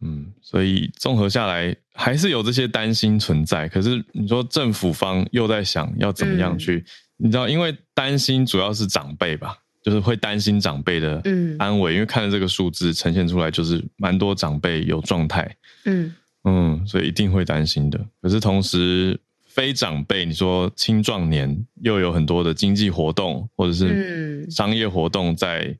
[0.03, 3.69] 嗯，所以综合下来，还是有这些担心存在。
[3.69, 6.85] 可是你说政府方又在想要怎么样去，嗯、
[7.17, 11.21] 你知道，因为担心主要是长辈吧，就是会担心长辈的
[11.59, 11.93] 安危。
[11.93, 15.57] 嗯、因为看了这个数字呈现出来，就是蛮多长辈有状态。
[15.87, 17.99] 嗯嗯，所以一定会担心的。
[18.23, 25.77] 可是同时，非长辈，你说青壮年又有很多的经济活动或者是商业活动在。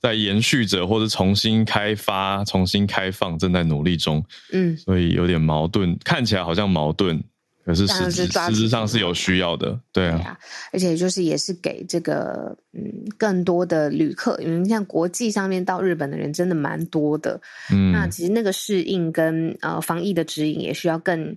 [0.00, 4.24] 在延续着，或者重新开发、重新开放，正在努力中。
[4.52, 7.20] 嗯，所以有点矛盾，看起来好像矛盾，
[7.64, 9.80] 可是实质实质上是有需要的。
[9.90, 10.38] 对啊，对啊，
[10.72, 12.82] 而且就是也是给这个嗯
[13.16, 17.40] 更多的旅客，因为像国际上面到日本的人真的蛮多的。
[17.72, 21.34] 嗯，那其实那个适应跟呃防疫的指引也需要更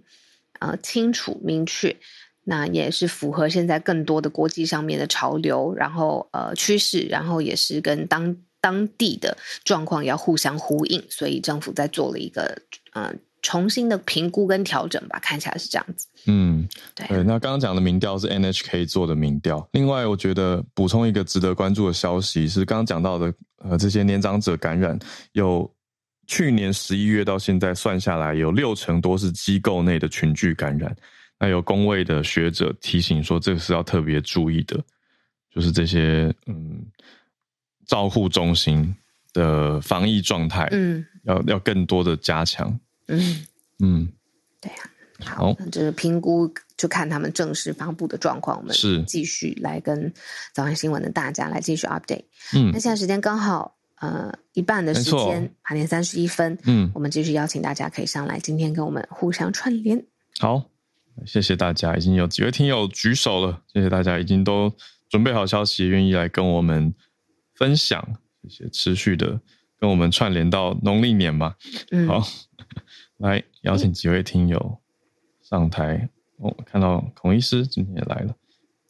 [0.59, 1.95] 呃清楚明确，
[2.43, 8.35] 那也是符合现在更多的国际上面的潮流，然后呃趋势，然后也是跟当。
[8.61, 12.61] 当地的状况要互相呼应，所以政府在做了一个
[12.93, 16.07] 呃重新的评估跟调整吧，看起来是这样子。
[16.27, 17.23] 嗯，对，对。
[17.23, 19.65] 那刚刚讲的民调是 NHK 做的民调。
[19.71, 24.99] 另外，我觉得补充一个值得关注的消息是，刚刚讲到的呃这些年长者感染，
[25.31, 25.73] 有
[26.27, 30.93] 去年十一月到现在算下来，有六成多是机构内的群聚感染。
[31.39, 34.77] 那有工位的学者提醒说，这个是要特别注意的，
[35.49, 36.85] 就是这些嗯。
[37.89, 38.95] 照护中心
[39.33, 43.45] 的防疫状态，嗯，要要更多的加强，嗯。
[43.81, 44.07] 嗯，
[44.59, 44.77] 对呀、
[45.25, 49.01] 啊，好，那这个评估就看他们正式发布的状况，我们是。
[49.03, 50.13] 继续来跟
[50.53, 60.05] 早安新闻的大家来继续 update，嗯，那现在时间刚好呃一半的时间，八点三十一分，嗯，我们继续邀请大家可以上来，今天跟我们互相串联，
[60.37, 60.69] 好，
[61.25, 64.69] 谢谢大家，已经有几位听友举手了，谢谢大家已经都
[65.09, 66.93] 准备好消息，愿意来跟我们。
[67.59, 68.17] 分享
[68.71, 69.41] 持续的
[69.77, 71.57] 跟我们串联到农历年嘛，
[71.91, 72.25] 嗯、好，
[73.17, 74.79] 来邀请几位听友
[75.41, 76.09] 上台。
[76.37, 78.33] 我、看到孔医师今天也来了，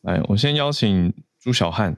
[0.01, 1.97] 来，我先邀请朱小汉。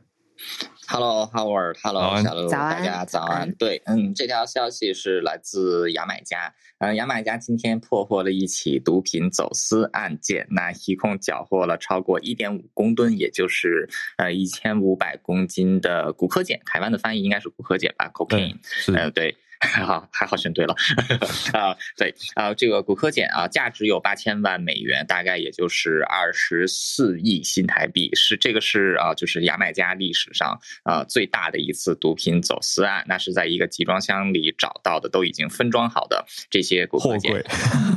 [0.92, 3.50] Hello，Howard，Hello，小鹿，大家早安。
[3.56, 19.38] 对，嗯，这条消息是来自牙买加，嗯，牙买加今天破获了一起毒品走私案件，那一共缴获了超过一点五公吨，也就是呃一千五百公斤的古柯碱，台湾的翻译应该是古柯碱吧，cocaine，嗯、呃，对。
[19.62, 20.76] 还 好，还好选对了
[21.54, 21.78] 啊！
[21.96, 33.06] 对啊，这个骨科碱啊，价值有八千万美元，大概也就是二十四亿新台币，是这个是啊，就是牙买加历史上啊最大的一次毒品走私案。
[33.08, 37.46] 那是在一个集装箱里找到的，都已经分装好的这些货柜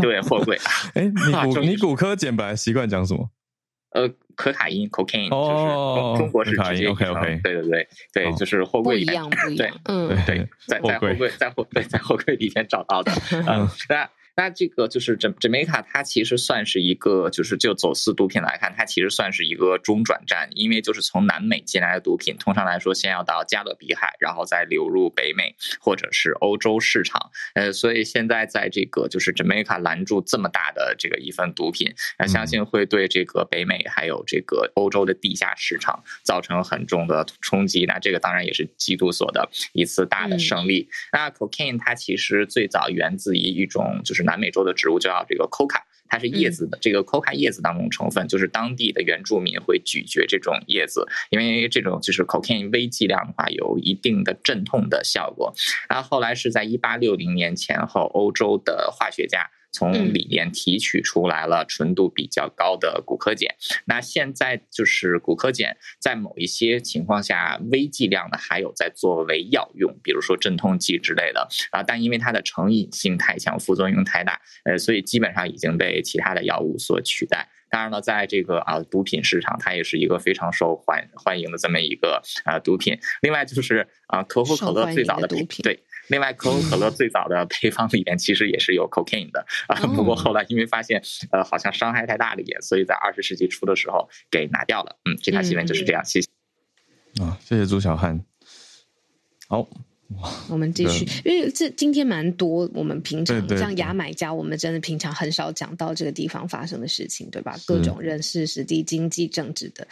[0.03, 0.59] 对货柜。
[0.95, 3.31] 哎，你 古你古柯碱本来习惯讲什么？
[3.95, 9.23] 呃，可卡因 （cocaine） 就是中国是直接 OK OK，对对对对，就是货柜里面，
[9.57, 13.13] 对，嗯，对， 在在货柜在货对在货柜里面找到的，
[13.49, 27.31] 嗯，那那这个就是 Jamaica，它其实算是一个，就是就走私毒品来看，它其实算是一个中转站，因为就是从南美进来的毒品，通常来说先要到加勒比海，然后再流入北美或者是欧洲市场。
[27.55, 37.85] 呃，所以现在在这个就是 Jamaica 拦住这么大的这个一份毒品，那相信会对这个北美还有这个欧洲的地下市场造成很重的冲击。
[37.85, 40.89] 那这个当然也是缉毒所的一次大的胜利。
[40.91, 44.24] 嗯、那 Cocaine 它其实最早源自于一种就是。
[44.25, 46.77] 南美洲的植物叫这个 coca，它是叶子的。
[46.81, 55.55] 这个 coca 叶子当中成分就是当地的原住民会咀嚼这种叶子，因为这种就是 cocaine 微剂量的话有一定的镇痛的效果。
[55.89, 59.51] 然后后来是在一八六零年前后，欧洲的化学家。
[59.75, 63.53] 从里面提取出来了纯度比较高的骨科碱，
[63.87, 77.49] 那现在就是骨科碱在某一些情况下微剂量的还有在作为药用，比如说镇痛剂之类的啊，但因为它的成瘾性太强，副作用太大，呃，所以基本上已经被其他的药物所取代。
[77.69, 82.97] 当然了，在这个啊毒品市场，它也是一个非常受欢欢迎的这么一个啊毒品。
[83.23, 85.83] 另外就是啊可口可乐最早的毒品，对。
[86.09, 94.99] 另外，可口可乐最早的配方里面其实也是有 cocaine 的啊，不过后来因为发现呃好像伤害太大了也，所以在二十世纪初的时候给拿掉了。
[95.05, 96.05] 嗯，这条新闻就是这样。
[96.05, 96.29] 谢谢。
[97.23, 98.25] 啊，谢谢朱小汉。
[99.49, 99.69] 好，
[100.49, 107.57] 我们继续，因为这今天蛮多，我们平常像牙买加，我们真的平常很少讲到这个地方发生的事情，对吧？
[107.67, 109.87] 各种人事、实地、经济、政治的，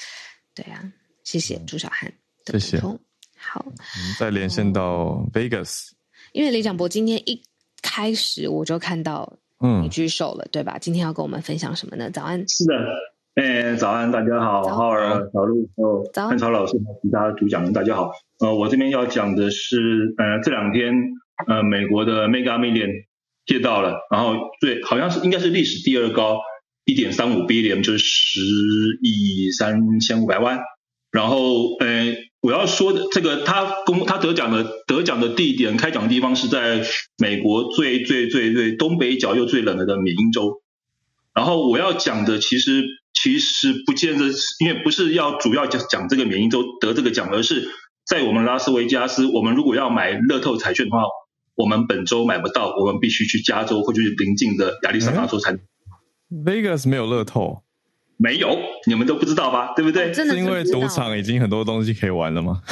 [0.54, 0.92] 对啊。
[1.24, 2.12] 谢谢朱小汉
[2.44, 2.98] 的补充。
[3.36, 5.90] 好，我们再连线到 Vegas。
[6.32, 7.42] 因为李长博今天一
[7.82, 10.78] 开始我就看到，嗯，你举手了，嗯、对吧？
[10.78, 12.10] 今天要跟我们分享什么呢？
[12.10, 12.42] 早安。
[12.48, 12.74] 是的，
[13.34, 18.10] 哎，早安，大家好，浩儿、小路还有汉超老师和其他主讲人，大家好。
[18.40, 20.94] 呃，我这边要讲的是，呃，这两天，
[21.46, 23.04] 呃，美国的 Mega Million
[23.44, 26.38] 借到了，然后最好像是应该是历史第二高，
[26.86, 28.40] 一点三五 billion 就是十
[29.02, 30.60] 亿三千五百万，
[31.10, 32.16] 然后，呃。
[32.42, 36.84] 我要说的这个，他公他得奖的得奖的地点，开奖的地方是在
[37.16, 40.60] 美国最最最最东北角又最冷的的缅因州。
[41.32, 42.82] 然后我要讲的其实
[43.14, 44.26] 其实不见得，
[44.58, 47.68] 因为不是要主要讲讲这个缅因州得这个奖，而是
[48.04, 51.04] 在我们拉斯维加斯，我们如果要买乐透彩券的话，
[51.54, 55.56] 我们本州买不到，我们必须去加州或者是邻近的亚利桑那州才。
[56.44, 57.62] Vegas 没有乐透。
[58.22, 58.56] 没有，
[58.86, 59.72] 你们都不知道吧？
[59.74, 60.12] 对不对？
[60.14, 62.62] 是因为赌场已经很多东西可以玩了吗？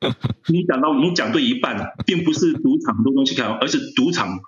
[0.48, 4.38] 你讲到，你讲对一半了，并不是赌场很多东西可以玩，而是赌场。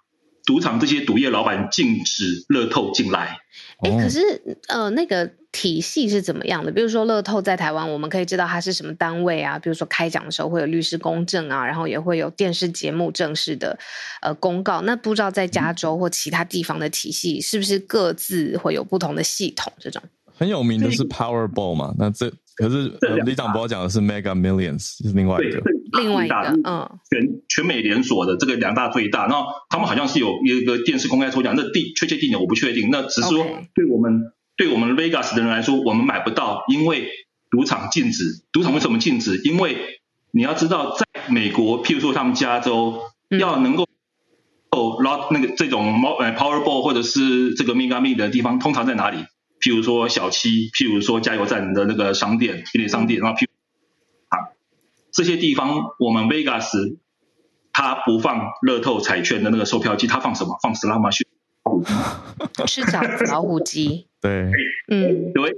[0.46, 3.36] 赌场这些赌业老板禁止乐透进来。
[3.80, 4.20] 哎，可是
[4.68, 6.72] 呃，那个体系是怎么样的？
[6.72, 9.58] 比如说乐透在台湾，我们可以知道它是什么单位啊？
[9.58, 13.78] 比如说开奖的时候会有律师公证啊，然后也会有电视节目正式的
[14.22, 14.80] 呃公告。
[14.80, 19.70] 那不知道在加州或其他地方的体系是不是各自会有不同的系统？
[19.78, 20.02] 这种
[20.38, 21.94] 很有名的是 Powerball 嘛？
[21.98, 22.92] 那这可是
[23.26, 25.62] 李长博讲的是 Mega Millions，是另外一个。
[25.98, 37.08] 另外一个，嗯，全全美连锁的这个两大最大，那他们好像是有一个电视公开抽奖，那地确切地点我不确定，那只是说对我们对我们 Vegas 的人来说，我们买不到，因为
[37.50, 38.24] 赌场禁止。
[38.52, 39.40] 赌场为什么禁止？
[39.44, 39.78] 因为
[40.30, 43.00] 你要知道，在美国，譬如说他们加州
[43.38, 43.84] 要能够
[44.70, 49.24] 哦然后那个这种 Powerball 或者是这个 Mega Millions 的地方，通常在哪里？
[49.60, 53.48] 譬如说小七，譬如说加油站的那个商店、便利商店，然后譬如。
[55.10, 56.96] 这些地方，我们 Vegas
[57.72, 60.56] 他不放乐透彩券的那个售票机，他放什么？
[60.62, 61.26] 放 slot machine。
[62.66, 64.06] 吃饺子老虎机。
[64.20, 64.52] 对，
[64.86, 65.56] 嗯，对。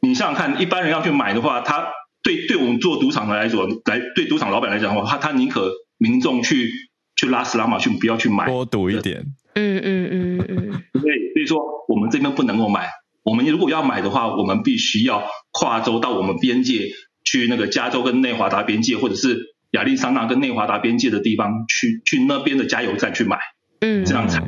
[0.00, 1.88] 你想想看，一般人要去买的话，他
[2.22, 6.70] 对对我们做赌场的来说，来对赌场老板来讲的话，他他宁可民众去
[7.16, 9.24] 去拉斯拉马逊不要去买，多赌一点。
[9.54, 10.46] 嗯嗯嗯嗯
[10.92, 11.00] 嗯。
[11.00, 12.88] 对，所以说我们这边不能够买。
[13.22, 16.92] 我们如果要买的话，我们必须要跨州到我们边界。
[17.26, 23.38] 去那个加州跟内华达边界，或者是亚利桑那跟内华达边界的地方，去去那边的加油站去买，
[23.80, 24.40] 嗯，这样才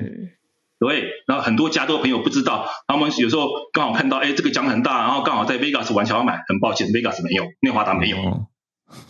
[0.78, 1.08] 对。
[1.26, 8.18] 然后很多加州朋友不知道，他们有时候刚好看到，哎，这个奖很大，然后刚好在 Vegas 玩，想要买，很抱歉，Vegas 没有，内华达没有，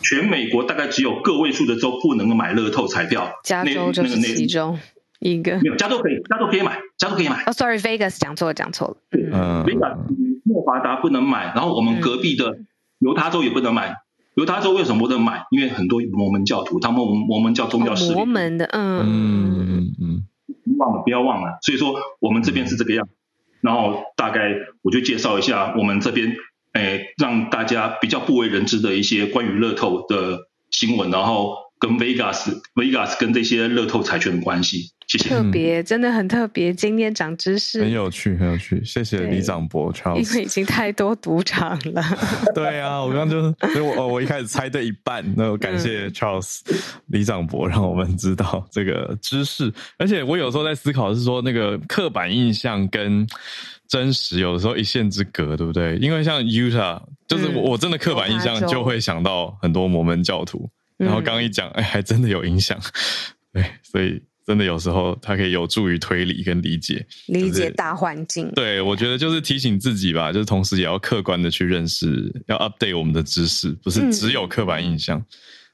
[0.00, 4.78] 全美国大概只有个位数的州不能够买乐透彩票，加州就是其中
[5.20, 5.56] 一个。
[5.56, 7.42] 没有，加州可以，加州可以买，加州可以买。
[7.46, 8.96] 哦，sorry，Vegas 讲错了，讲错了。
[9.32, 9.96] 嗯，Vegas
[10.44, 12.58] 内华达不能买，然后我们隔壁的。
[12.98, 13.94] 犹他州也不能买，
[14.36, 15.44] 犹他州为什么不能买？
[15.50, 18.14] 因为很多摩门教徒，他们摩门教宗教势力。
[18.14, 21.58] 摩门的，嗯嗯嗯嗯，忘了不要忘了。
[21.60, 23.06] 所以说我们这边是这个样，
[23.60, 24.50] 然后大概
[24.80, 26.34] 我就介绍一下我们这边，
[26.72, 34.90] 诶，让大家比较不为人知的一些关于乐透的新闻，然后跟 Vegas Vegas 跟这些乐透彩券的关系。
[35.06, 35.28] 谢谢。
[35.28, 38.84] 特别，真的很特别，今天长知识，很有趣，很有趣。
[38.84, 42.02] 谢谢李长博，Charles，因为已经太多赌场了。
[42.52, 43.40] 对啊，我刚刚就，
[43.72, 49.72] 所以我我一开始猜对一半，那我感谢 Charles、嗯、李长博，让我们知道这个知识。
[49.96, 53.24] 而且我有时候在思考是说，那个刻板印象跟
[53.86, 55.96] 真实有的时候一线之隔，对不对？
[55.98, 60.68] 因为像 Utah，就是我真的刻板印象就会想到很多摩门教徒。
[60.96, 62.80] 然后刚刚一讲，哎，还真的有影响，
[63.52, 68.50] 对，所以真的有时候它可以有助于推理跟理解，理解大环境。
[68.52, 75.22] 对，我觉得就是提醒自己吧，就是同时也要客观的去认识，要 update 我们的知识，不是只有刻板印象。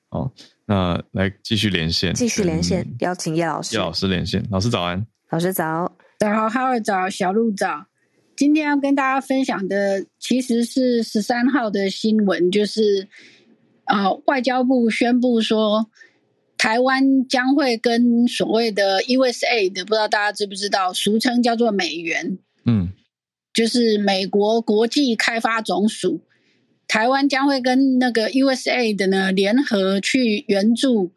[0.08, 0.32] 好、嗯，
[0.66, 7.86] 那来继续连线，继续连线，邀请叶老师，叶老师连线，老师早安，老师早，早好，哈尔早，小鹿早。
[8.36, 13.08] 今天要跟大家分享的其实是十三号的新闻，就是。
[13.92, 15.90] 啊、呃，外交部宣布说，
[16.56, 22.88] 台湾将会跟所谓的 USAID，不知道大家知不知道，俗称叫做美元，嗯，
[23.52, 26.22] 就是美国国际开发总署，
[26.88, 31.12] 台湾将会跟那个 USAID 呢联合去援助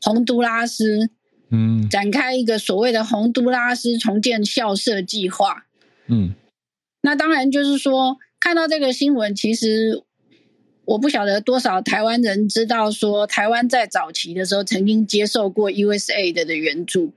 [0.00, 1.10] 洪都拉斯，
[1.50, 5.66] 嗯，展开一个所谓的洪都拉斯重建校舍计划，
[6.08, 6.34] 嗯，
[7.02, 10.05] 那当然就是说，看到这个新闻，其实。
[10.86, 17.12] 我不晓得多少台湾人知道说，台湾在早期的时候曾经接受过 USAID 的援助。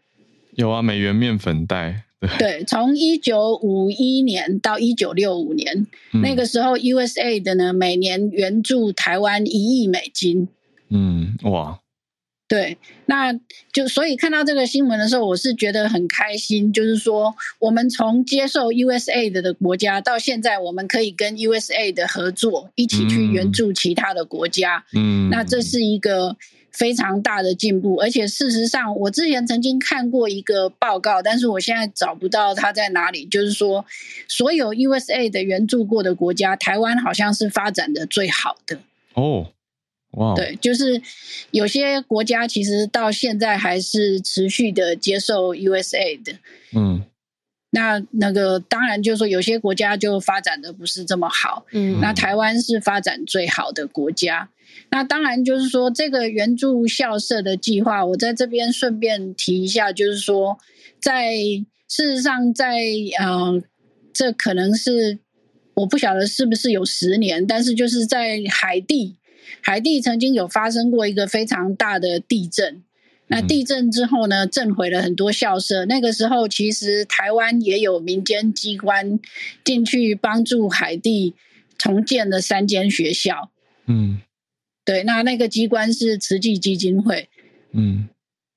[0.56, 2.04] 有啊，美元面粉袋。
[2.20, 10.50] 对，对，从一九五一年到一九六五年，嗯，那个时候 USAID 呢，每年援助台湾一亿美金。
[10.90, 11.80] 嗯，哇。
[12.50, 13.32] 对，那
[13.72, 16.74] 就所以看到这个新闻的时候，我是觉得很开心。
[16.74, 24.84] 就是说，我们从接受 USAID 的国家到现在，我们可以跟 USAID 合作，一起去援助其他的国家。
[24.96, 26.36] 嗯，那这是一个
[26.72, 27.98] 非常大的进步。
[27.98, 33.28] 而且事实上，我之前曾经看过一个报告，但是我现在找不到它在哪里。
[33.28, 33.86] 就是说，
[34.28, 38.80] 所有 USAID 援助过的国家，台湾好像是发展的最好的。
[39.14, 39.52] 哦。
[40.14, 41.00] 哇，对，就是
[41.52, 46.34] 有些国家其实到现在还是持续的接受 USAID 的，
[46.76, 47.04] 嗯，
[47.70, 54.50] 那那个当然就是说有些国家就发展的不是这么好，嗯，那台湾是发展最好的国家，
[54.90, 60.58] 那当然就是说这个援助校舍的计划，我在这边顺便提一下，就是说
[61.00, 61.36] 在
[61.88, 62.80] 事实上在
[63.20, 63.62] 呃，
[64.12, 65.20] 这可能是
[65.76, 69.19] 我不晓得是不是有十年，但是就是在海地。
[69.62, 72.84] 海地曾经有发生过一个非常大的地震，
[73.28, 75.86] 那地震之后呢，震毁了很多校舍。
[75.86, 79.20] 那个时候，其实台湾也有民间机关
[79.64, 81.36] 进去帮助海地
[81.78, 83.52] 重建了三间学校。
[83.86, 84.22] 嗯，
[84.84, 87.30] 对，那那个机关是慈济基金会。
[87.72, 88.10] 嗯，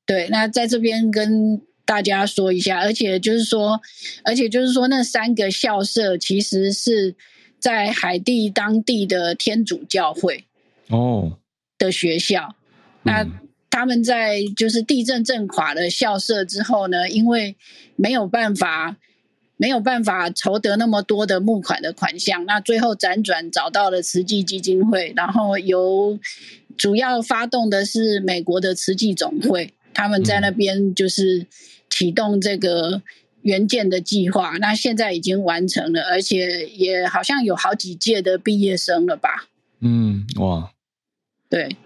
[0.07, 3.81] 对，那在这边跟大家说一下，而且就是说，
[4.25, 7.15] 而且就是说，那三个校舍其实是
[7.59, 10.47] 在海地当地的天主教会。
[10.93, 11.39] 哦，
[11.79, 12.55] 的学校，
[13.03, 13.27] 那
[13.71, 17.57] 他们在就是地震震垮了校舍之后呢，因为
[17.97, 18.99] 没有办法
[19.57, 26.19] 没有办法筹得那么多的募款的款项，那最后辗转找到了慈济基金会，然后由
[26.77, 31.47] 主要发动的是美国的慈济总会，他们在那边就是
[31.89, 33.01] 启动这个
[33.41, 39.49] 援建的计划，那现在已经完成了，而且也好像有好几届的毕业生了吧？
[39.81, 40.71] 嗯，哇。
[41.53, 41.77] 对，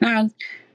[0.00, 0.28] 那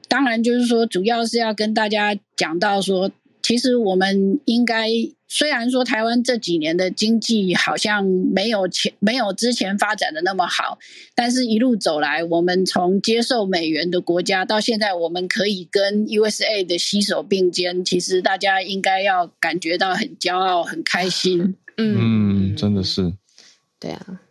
[0.07, 3.11] 当然就是说，主要是要跟大家讲到说，
[3.41, 4.87] 其实我们应该，
[5.27, 10.79] 虽然说台湾这几年的经济好像没有前没有之前发展的那么好，
[11.13, 21.55] 但是一路走来，我们从接受美元的国家到现在，我们可以跟 USAID 的携手并肩，其实大家应该要感觉到很骄傲、很开心。
[21.75, 23.11] 嗯，嗯，真的是，
[23.77, 24.21] 对啊。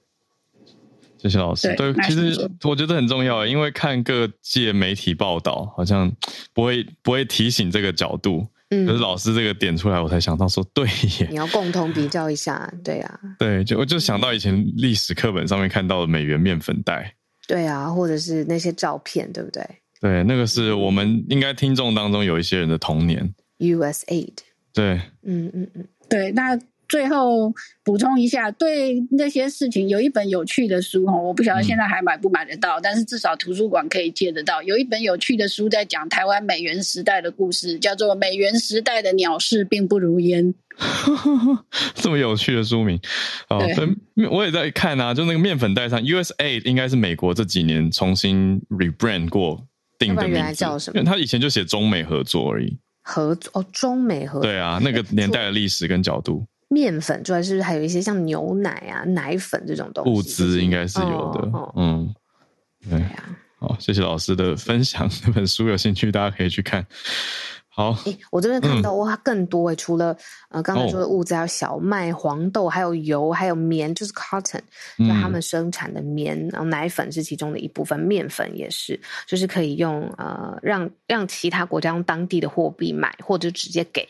[1.24, 1.74] 谢谢老师。
[1.74, 6.12] 对，对，其实我觉得很重要，因为看各界媒体报道，好像
[6.52, 8.46] 不会不会提醒这个角度。
[8.68, 10.86] 嗯，可是老师这个点出来，我才想到说，对
[11.20, 17.14] 耶，你要共同比较一下，对啊，对，就我就想到以前历史课本上面看到的美元面粉袋，
[17.48, 19.66] 对啊，或者是那些照片，对不对？
[20.02, 23.34] 对，那个是我们应该听众当中有一些人的童年。
[23.60, 24.34] USAID。
[24.74, 26.58] 对，嗯嗯嗯，对，那。
[26.88, 34.62] 最后补充一下，对那些事情有一本有趣的书哈，我不晓得现在还买不买得到，嗯，但是至少图书馆可以借得到。
[34.62, 40.54] 有一本有趣的书在讲台湾美元时代的故事，叫做《美元时代的鸟事并不如烟》。
[41.94, 42.98] 这么有趣的书名
[43.48, 43.62] 哦，
[44.16, 49.64] 对，我也在看啊，就那个面粉袋上，USAID 应该是美国这几年重新 rebrand 过
[49.98, 50.98] 定的名字，原来叫什么？
[50.98, 52.76] 因为他以前就写中美合作而已。
[53.02, 54.42] 合作哦，中美合作。
[54.42, 56.44] 对啊，那个年代的历史跟角度。
[56.74, 60.10] 面粉主要是不是还有一些像牛奶啊、奶粉这种东西？
[60.10, 61.48] 物资应该是有的。
[61.52, 62.14] 哦、嗯，
[62.90, 63.38] 对啊。
[63.60, 65.08] 好，谢谢老师的分享。
[65.24, 66.84] 这本书有兴趣，大家可以去看。
[67.76, 70.16] 好，欸、我这边看到哇，更多诶、嗯、除了
[70.50, 74.60] 呃刚才说的物资，还有小麦、黄豆，还有油，还有棉，就是 cotton，
[74.98, 76.38] 就他们生产的棉。
[76.52, 84.08] 然后奶粉是其中的一部分，面粉也是，就是可以用呃让让其他国家用当地的货币买，或者直接给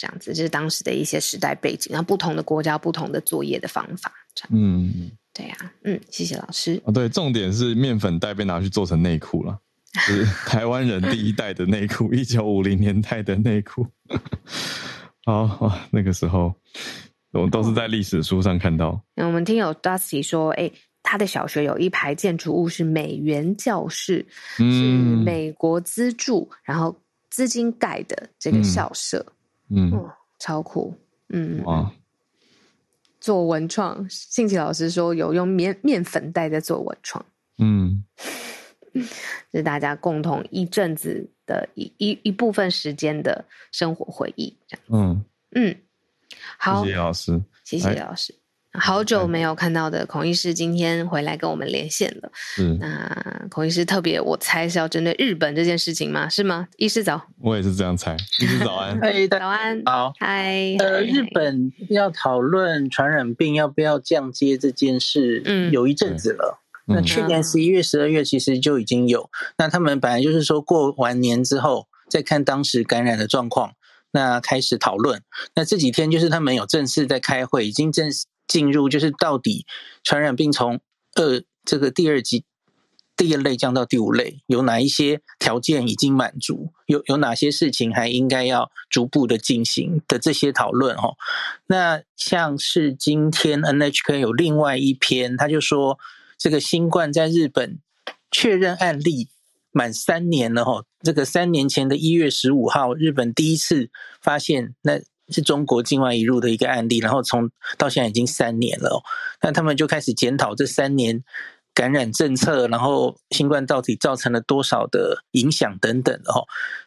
[0.00, 1.92] 这样子，这、就是当时的一些时代背景。
[1.92, 6.80] 然后不同的国家不同的作业的方法，这样嗯，对呀、啊，嗯，谢谢老师。
[6.86, 9.58] 哦，对，重点是面粉袋被拿去做成内裤了。
[9.92, 13.86] 是 台湾人第一代的内裤，一九五零年代的内裤。
[15.26, 16.54] 好，那个时候
[17.32, 18.98] 我都是在历史书上看到。
[19.14, 20.70] 那我们听友 Dusty 说，哎，
[21.02, 24.24] 他的小学有一排建筑物是美元教室，
[24.58, 26.96] 嗯、是美国资助，然后
[27.28, 29.34] 资金盖的这个校舍，嗯，
[29.70, 29.92] 嗯
[30.38, 30.94] 超酷，
[31.28, 31.92] 嗯，哇，
[33.20, 37.24] 做文创，信奇老师说有用面面粉袋在做文创，
[37.58, 38.04] 嗯。
[39.52, 44.84] 是大家共同一阵子的一一一部分时间的生活回忆，这样。
[44.88, 45.76] 嗯嗯，
[46.58, 48.34] 好，谢谢老师，谢谢老师。
[48.72, 52.30] 好久没有看到的孔医师今天回来跟我们连线了。
[52.58, 56.28] 嗯，那孔医师特别，我猜是要针对日本这件事情吗？
[56.28, 56.68] 是吗？
[56.76, 58.16] 医师早，我也是这样猜。
[58.40, 60.76] 医师早安，嘿， 早安，好，嗨。
[60.78, 66.60] 呃，日本要讨论传染病要不要降阶这件事，嗯，有一阵子了。
[66.86, 69.30] 那去年十一月、十二月其实就已经有。
[69.58, 73.74] 那他们本来就是说过完年之后再看当时感染的状况，
[74.10, 75.22] 那开始讨论。
[75.54, 79.64] 那这几天就是他们有正式在开会，已经正式进入就是到底
[80.02, 80.80] 传染病从
[81.14, 82.44] 二这个第二级
[83.16, 91.16] 第二类降到第五类，有哪一些条件已经满足，有有哪些事情还应该要逐步的进行的这些讨论哦。
[91.68, 95.98] 那像是今天 NHK 有另外一篇，他就说。
[96.42, 97.80] 这个新冠在日本
[98.30, 99.28] 确认案例
[99.72, 103.90] 满三年了哈，这个三年前的一月十五号，日本第一次
[104.22, 109.02] 发现那是中国境外移入的一个案例，然后从到现在已经三年了哦，
[109.42, 111.22] 那他们就开始检讨这三年
[111.74, 116.42] 感染政策，然后新冠到底造成了多少的影响等等的哈。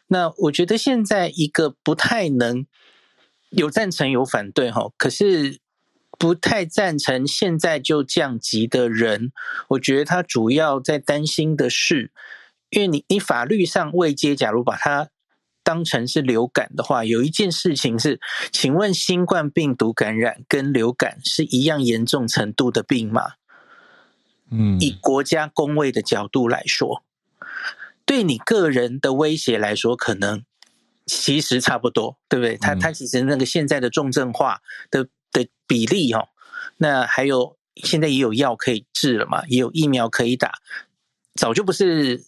[0.08, 2.66] 那我觉得现在一个不太能
[3.50, 5.60] 有赞成有反对哈，可是。
[6.16, 9.32] 不太赞成现在就降级的人，
[9.70, 12.12] 我觉得他主要在担心的是，
[12.70, 15.08] 因为你你法律上未接，假如把它
[15.64, 18.20] 当成是流感的话，有一件事情是，
[18.52, 23.32] 请问新冠病毒感染跟流感是一样严重程度的病吗？
[24.50, 27.02] 嗯，以国家工位的角度来说，
[28.04, 30.44] 对你个人的威胁来说，可能
[31.06, 32.56] 其实差不多，对不对？
[32.56, 34.60] 它它其实那个现在的重症化
[34.90, 35.08] 的。
[35.34, 36.28] 的比例哦，
[36.76, 40.60] 那还有现在也有药可以治了嘛，也有疫苗可以打，
[41.34, 42.24] 早就不是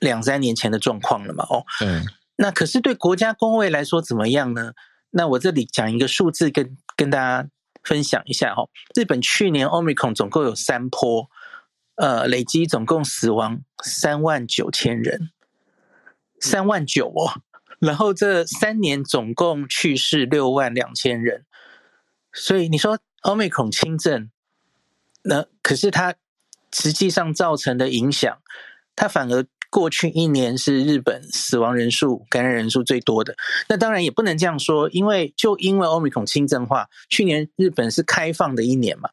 [0.00, 1.64] 两三年前的状况了嘛哦。
[1.80, 2.04] 嗯，
[2.36, 4.72] 那可是对国家工位来说怎么样呢？
[5.10, 7.48] 那我这里讲一个数字跟跟大家
[7.84, 8.64] 分享一下哈。
[8.94, 11.28] 日本去年 Omicron 总共有三波，
[11.96, 15.30] 呃，累积总共死亡三万九千人，
[16.40, 17.42] 三万九哦。
[17.78, 21.44] 然后这三年总共去世六万两千人。
[22.32, 24.30] 所以你说 Omicron 轻症，
[25.22, 26.14] 那可是它
[26.72, 28.38] 实际上造成的影响，
[28.96, 33.34] 它反而过去一年是日本死亡人数、感染人数最多的。
[33.70, 39.08] 那当然也不能这样说，因为就因为 Omicron 轻症化，去年日本是开放的一年嘛，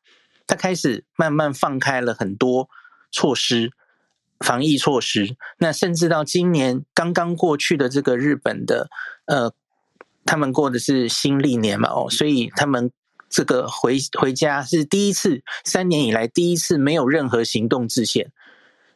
[0.45, 2.70] 它开始慢慢放开了很多
[3.10, 3.72] 措施、
[4.41, 5.38] 防疫措施。
[5.60, 8.89] 那甚至到今年刚刚过去的这个日本的，
[9.28, 9.53] 呃，
[10.26, 12.91] 他们过的是新历年嘛，哦，所以他们。
[13.32, 18.32] 这个回回家是第一次，三年以来第一次没有任何行动制限，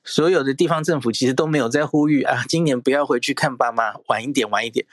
[0.03, 4.85] 所有的地方政府其实都没有在呼吁啊，今年不要回去看爸妈，晚一点，晚一点，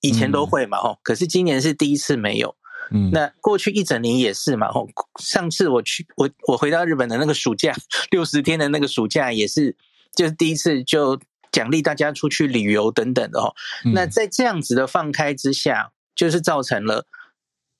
[0.00, 2.54] 以前都会嘛，吼，可是今年是第一次没有，
[2.90, 4.86] 嗯，那过去一整年也是嘛，哦，
[5.20, 7.74] 上次我去我我回到日本的那个暑假，
[8.10, 9.76] 六十天的那个暑假也是，
[10.14, 11.18] 就是第一次就
[11.50, 13.54] 奖励大家出去旅游等等的，吼，
[13.94, 17.06] 那在这样子的放开之下，就是造成了。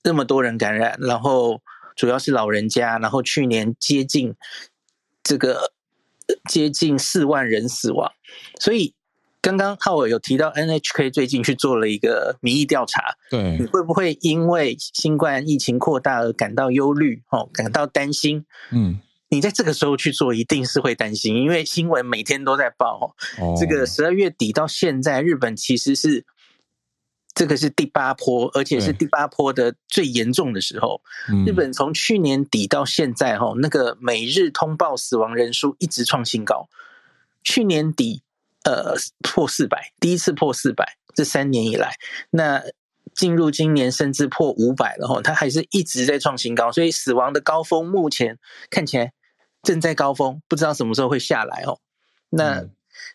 [0.01, 1.61] 那么多人感染，然后
[1.93, 4.33] 主要是老人家，然后去年接近
[5.21, 5.73] 这个
[6.49, 8.11] 接近四万人死亡，
[8.59, 8.93] 所以
[9.41, 17.21] 刚刚浩尔有提到 NHK 最近去做了一个民意调查，对，你会不会因为新冠疫情扩大而感到忧虑？
[17.29, 18.45] 哦，感到担心？
[18.71, 18.99] 嗯，
[19.29, 26.25] 你在这个时候去做，一定是会担心，因为新闻每天都在报哦，这个十二月底到现在，日本其实是。
[27.39, 31.01] 这个是第八波，而且是第八波的最严重的时候。
[31.45, 36.67] 日本从去年底到现在，哈，那个每日通报死亡人数一直创新高。
[37.41, 38.23] 去年底，
[38.65, 41.95] 呃，破四百，第一次破四百，这三年以来，
[42.31, 42.61] 那
[43.15, 46.69] 进入今年甚至破五百了，哈，它还是一直在创新高。
[46.73, 48.37] 所以死亡的高峰目前
[48.69, 49.13] 看起来
[49.63, 51.79] 正在高峰，不知道什么时候会下来哦。
[52.31, 52.65] 那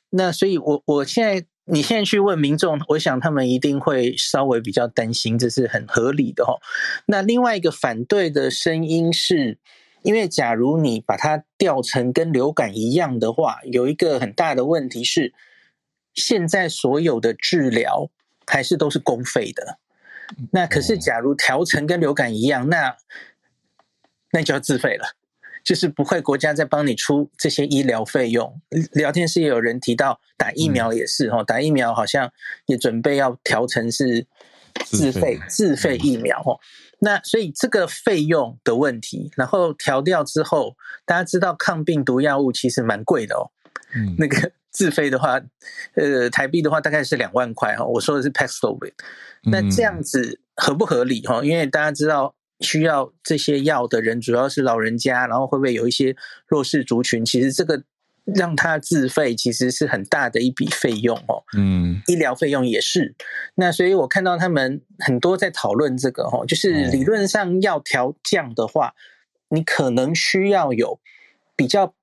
[0.09, 1.47] 那所以我，我我现在。
[1.67, 6.61] 你现在去问民众，我想他们一定会稍微比较担心，这是很合理的哈。
[7.07, 9.59] 那另外一个反对的声音是，
[10.03, 15.33] 因为假如你把它调成跟流感一样的话，有一个很大的问题是，
[16.13, 18.11] 现在所有的治疗
[18.47, 19.79] 还是都是公费的。
[20.53, 22.97] 那可是假如调成跟流感一样，那
[24.33, 25.15] 那就要自费了。
[25.65, 28.61] 就是不会，国家在帮你出这些医疗费用。
[28.93, 32.31] 聊天室也有人提到打疫苗也是哦，打疫苗好像
[32.67, 34.27] 也准备要调成是
[34.85, 36.61] 自费自费疫苗哦。
[36.99, 43.51] 那所以这个费用的问题，然后调掉之后，大家知道抗病毒药物其实蛮贵的哦。
[43.97, 45.41] 嗯，那个自费的话，
[45.95, 47.87] 呃，台币的话大概是两万块哈。
[47.87, 48.93] 我说的是 Paxlovid。
[49.45, 51.43] 那这样子合不合理哈？
[51.43, 52.35] 因为大家知道。
[52.65, 56.17] 需要这些药的人主要是老人家，然后会不会有一些
[56.49, 57.25] 弱势族群？
[57.25, 57.85] 其实这个
[58.25, 61.45] 让他自费，其实是很大的一笔费用哦。
[61.57, 63.15] 嗯，医疗费用也是。
[63.55, 68.95] 那所以我看到他们很多在讨论这个哦，就是理论上要调降的话，
[69.51, 70.99] 你可能需要有
[71.55, 71.95] 比较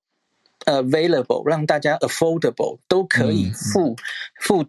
[0.66, 3.96] available，让大家 affordable 都可以付
[4.40, 4.68] 付。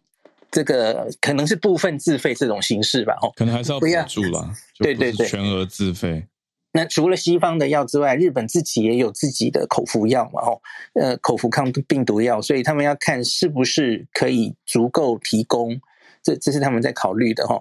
[0.52, 6.24] 这个可能是部分自费这种形式吧，哦，可能还是要补助啦，对对对，全额自费。
[6.72, 10.60] 那除了西方的药之外，日本自己也有自己的口服药嘛，哦，
[10.94, 15.80] 呃，口服抗病毒药，所以他们要看是不是可以足够提供，
[16.22, 17.60] 这这是他们在考虑的，哈。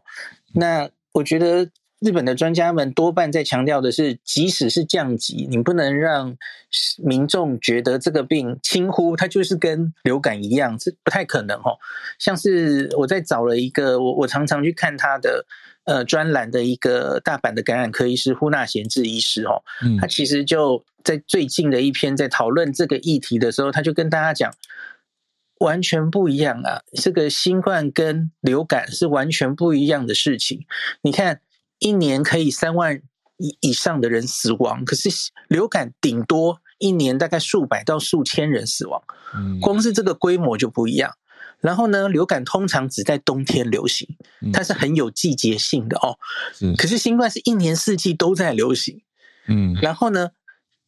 [0.54, 1.68] 那我觉得。
[2.02, 6.36] 日本的专家们多半在强调的是，即使是降级，你不能让
[6.98, 11.78] 民众觉得这个病轻忽，它就是跟流感一样，这不太可能哦。
[12.18, 15.46] 像是我在找了一个，我我常常去看他的
[15.84, 19.62] 呃专栏的一个大阪的感染科医师呼纳贤治医师哦，
[20.00, 24.52] 他其实就在最近的一篇在讨论这个议题的时候，他就跟大家讲，
[25.60, 30.66] 完全不一样啊，这个新冠跟流感是完全不一样的事情，
[31.04, 31.42] 你看。
[31.82, 33.02] 一年可以三万
[33.38, 35.10] 以以上的人死亡，可是
[35.48, 39.02] 流感顶多一年大概数百到数千人死亡，
[39.60, 41.16] 光是这个规模就不一样。
[41.60, 44.08] 然后呢，流感通常只在冬天流行，
[44.54, 46.18] 它是很有季节性的哦。
[46.78, 49.02] 可是新冠是一年四季都在流行，
[49.48, 49.74] 嗯。
[49.82, 50.30] 然后呢，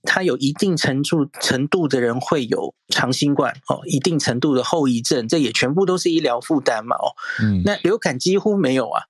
[0.04, 7.14] 它有一定程度程度的人会有长新冠哦，一定程度的后遗症，这也全部都是医疗负担嘛哦。
[7.42, 7.64] 嗯。
[7.66, 9.04] 那流感几乎没有啊。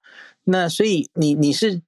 [0.46, 1.82] 那所以你你是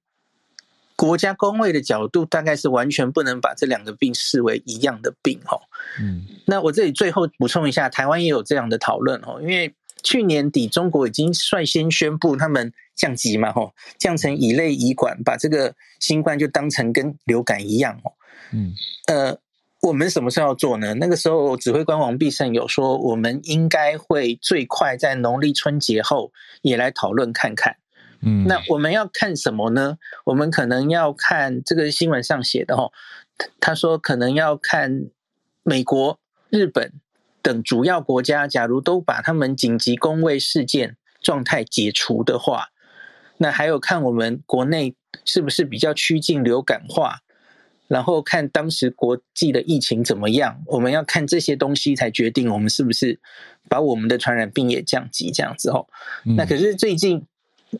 [0.96, 5.60] 国家公卫的角度，大概是完全不能把这两个病视为一样的病哦。
[6.00, 18.12] 嗯，那我这里最后补充一下，台湾也有这样的讨论哦，因为去年底中国已经率先宣布他们降级嘛吼，降成乙类乙管，把这个新冠就当成跟流感一样哦。
[18.52, 18.72] 嗯，
[19.06, 19.38] 呃，
[19.82, 20.94] 我们什么时候要做呢？
[20.94, 26.32] 那个时候指挥官王必胜有说，我们应该会最快在农历春节后
[26.62, 27.76] 也来讨论看看。
[28.28, 29.98] 嗯，那我们要看什么呢？
[30.24, 32.90] 我们可能要看这个新闻上写的哦，
[33.60, 35.06] 他说可能要看
[35.62, 36.18] 美国、
[36.50, 36.92] 日本
[37.40, 42.70] 等主要国家，假如都把他们紧急工位事件状态解除的话，
[43.36, 47.20] 那还有看我们国内是不是比较趋近流感化，
[47.86, 53.20] 然后看当时国际的疫情怎么样，我们要看这些东西才决定我们是不是
[53.68, 55.86] 把我们的传染病也降级这样子哦。
[56.36, 57.24] 那可是最近。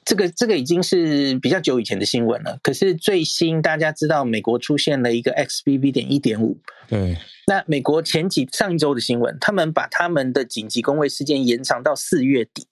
[0.04, 2.58] 这个这个已经是比较久以前的新闻了。
[2.62, 6.58] 可是最新大家知道，美国出现了一个 XBB 点一点五。
[6.88, 7.16] 对。
[7.46, 12.66] 那美国前几上一周的新闻，他们把他们的紧急工位事件延长到四月底。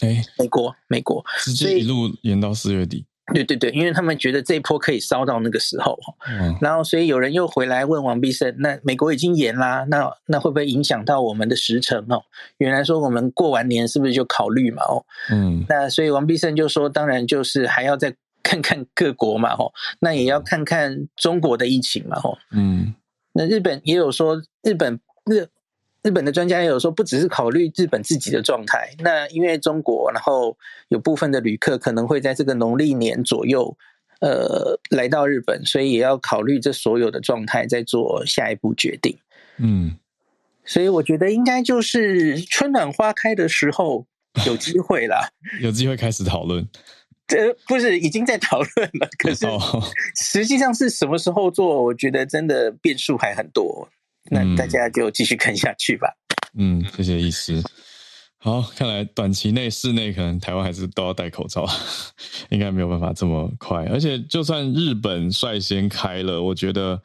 [0.00, 3.04] 哎，美国美国直接一路延到四月底。
[3.34, 12.22] 对对对，因为他们觉得这一波可以烧到那个时候，嗯，然后所以有人又回来问王必胜，那美国已经延啦，那那会不会影响到我们的时程哦？
[12.58, 14.84] 原来说我们过完年是不是就考虑嘛？
[14.84, 22.94] 哦，嗯，那所以王必胜就说，当然就是还要再看看各国嘛，哦，那也要看看中国的疫情嘛，哦，嗯，
[23.32, 25.48] 那日本也有说日本日。
[26.04, 30.54] 日本的专家也有说，不只是考虑日本自己的状态，那因为中国，然后
[30.88, 33.74] 有部分的旅客可能会在这个农历年左右，
[34.20, 39.18] 呃，来到日本，所以也要考虑这所有的状态，再做下一步决定。
[39.56, 39.96] 嗯，
[40.66, 44.06] 所以我觉得应该就是春暖花开的时候，
[44.46, 45.30] 有机会啦，
[45.62, 46.68] 有机会开始讨论。
[47.26, 49.08] 这不是已经在讨论了？
[49.16, 49.46] 可是
[50.14, 51.82] 实际上是什么时候做？
[51.82, 53.88] 我觉得真的变数还很多。
[54.30, 56.08] 那大家就继续看下去吧。
[56.56, 57.62] 嗯，谢谢医师。
[58.38, 61.66] 好，看来短期内室内可能台湾还是都要戴口罩，
[62.50, 63.86] 应该没有办法这么快。
[63.86, 67.00] 而且就算日本率先开了，我觉得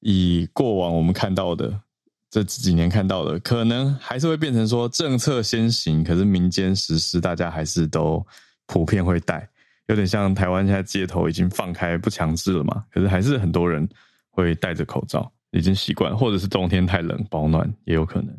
[0.00, 1.80] 以过往我们看到的
[2.28, 8.26] 这几年看到的，可能还是会变成说政策先行，可是民间实施，大家还是都
[8.66, 9.48] 普遍会戴。
[9.86, 13.88] 有点像台湾现在街头已经放开不强制了嘛，可是还是很多人
[14.30, 18.36] 会戴着口罩，已经习惯，或者是冬天太冷保暖也有可能。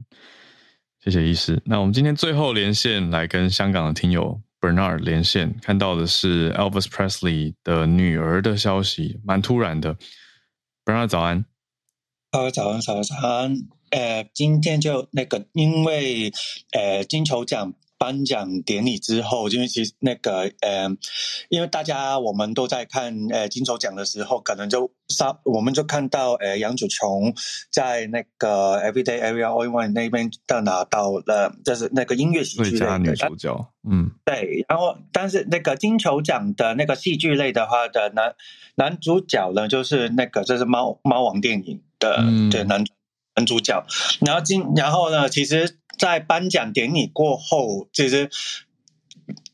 [1.03, 1.62] 谢谢医师。
[1.66, 9.97] 那我们今天最后连线来跟香港的听友 Bernard 连线，看到的是 Elvis Presley 的女儿的消息，蛮突然的。
[10.86, 11.45] Bernard 早安。
[12.32, 13.57] 呃，早安，早安，早安。
[13.89, 16.32] 呃，今天就那个，因为
[16.72, 17.74] 呃金球奖。
[18.02, 20.89] 颁奖典礼之后，因为其实那个呃，
[21.49, 27.32] 因为大家我们都在看呃金球奖的时候，可能就上我们就看到呃杨紫琼
[27.70, 33.72] 在那个 Everyday Area All In One 那边的拿到了，就是那个音乐喜剧类的最佳女主角。
[33.88, 34.66] 嗯，对。
[34.68, 38.34] 然后，但是那个金球奖的那个戏剧类的话的男
[38.74, 42.16] 男主角呢，就是那个就是猫猫王电影的
[42.49, 42.88] 对男、嗯、
[43.36, 43.86] 男主角。
[44.22, 45.78] 然后今然后呢，其实。
[46.02, 48.32] 在颁奖典礼过后，其实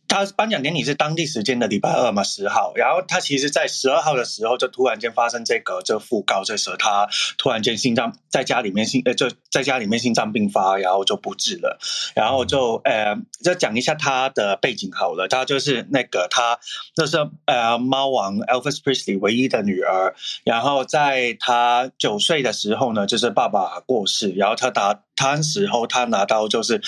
[0.08, 2.72] 他颁奖典礼是当地时间的礼拜二嘛，十号。
[2.78, 11.78] 然后他其实，在十二号的时候，就突然间发生这个这訃告，这时候他突然间心脏在家里面心呃，就在家里面心脏病发，然后就不治了。
[12.16, 15.28] 然后就呃，就讲一下他的背景好了。
[15.28, 16.58] 他就是那个他
[16.96, 20.16] 那是呃猫王 Elvis Presley 唯一的女儿。
[20.46, 25.02] 然后在他九岁的时候呢，就是爸爸过世，然后他打。
[25.18, 26.80] 当时候他拿到就是，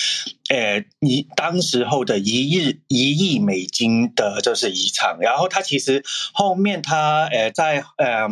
[0.50, 8.30] 呃，一当时候的一亿一亿美金的就是遗产，然后他其实后面他呃在呃，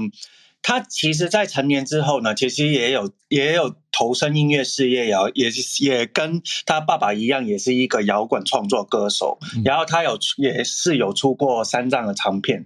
[0.62, 12.66] 他其实，在成年之后呢，其实也有也有投身音乐事业，也也也跟他爸爸一样，也是一个摇滚创作歌手，然后他有也是有出过三张的唱片，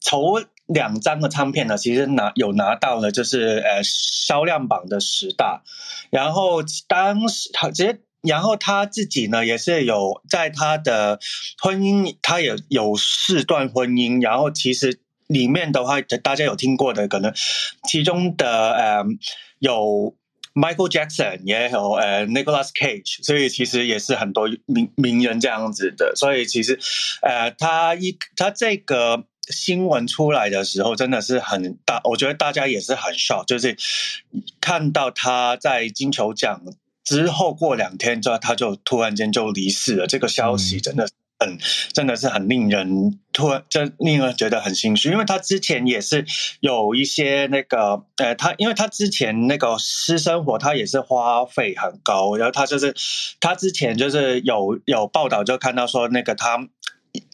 [0.00, 0.44] 从。
[0.68, 5.62] 两张的唱片呢，其实拿有拿到了，就是呃销量榜的十大。
[6.10, 11.18] 然后当时他其实，然后他自己呢也是有在他的
[11.62, 14.22] 婚姻，他也有四段婚姻。
[14.22, 17.32] 然后其实里面的话，大家有听过的，可能
[17.88, 19.04] 其中的呃
[19.60, 20.14] 有
[20.52, 26.12] Michael Jackson，也有呃 Nicholas Cage，所以其实也是很多名名人这样子的。
[26.14, 26.78] 所以其实
[27.22, 29.24] 呃他一他这个。
[29.50, 33.76] 新闻出来的时候，真的是很大，我觉得大家也是很 shock，就是
[34.60, 36.62] 看到他在金球奖
[37.04, 40.06] 之后过两天之后，他就突然间就离世了。
[40.06, 41.58] 这个消息真的很，嗯、
[41.92, 46.24] 真的是很令人突然，就令人觉得很心虚，因为他之前也是
[46.60, 52.94] 有一些那个，呃，他因为他之前那个私生活，他也是花费很高，然后他就是
[53.40, 56.68] 他之前就是有有报道就看到说那个他。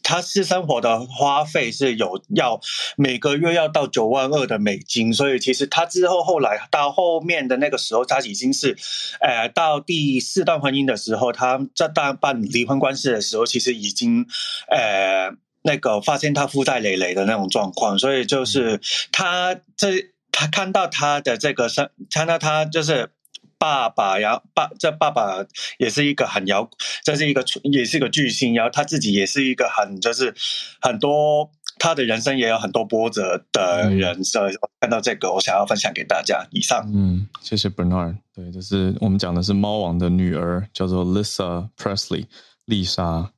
[0.03, 2.61] 他私生活的花费是有要
[2.97, 8.77] 每个月要到九万二的美金，所以其实他之后后来到后面的那个时候，他已经是，
[9.21, 14.27] 呃，到第四段婚姻的时候，他这段办离婚官司的时候，其实已经，
[14.69, 15.31] 呃，
[15.63, 23.11] 那个发现他负债累累的那种状况，所以就是他这他看到他的这个生，看到他就是。
[23.59, 25.45] 爸爸，然后爸，这爸爸
[25.79, 26.69] 也是一个很摇，
[27.05, 30.35] 这是一个也是一个巨星，然后他自己也是一个很就是
[30.81, 36.47] 很多他的人生也有很多波折的人，所以看到这个，我想要分享给大家。
[36.51, 38.17] 以上，嗯，谢谢 Bernard。
[38.35, 42.27] 对，就是我们讲的是猫王的女儿，叫做 Lisa Presley，
[42.65, 43.31] 丽莎，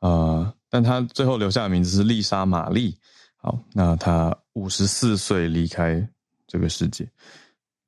[0.00, 2.96] 呃，但她最后留下的名字是丽莎玛丽。
[3.36, 6.06] 好，那她五十四岁离开
[6.46, 7.08] 这个世界，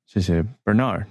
[0.05, 1.05] 谢谢 Bernard。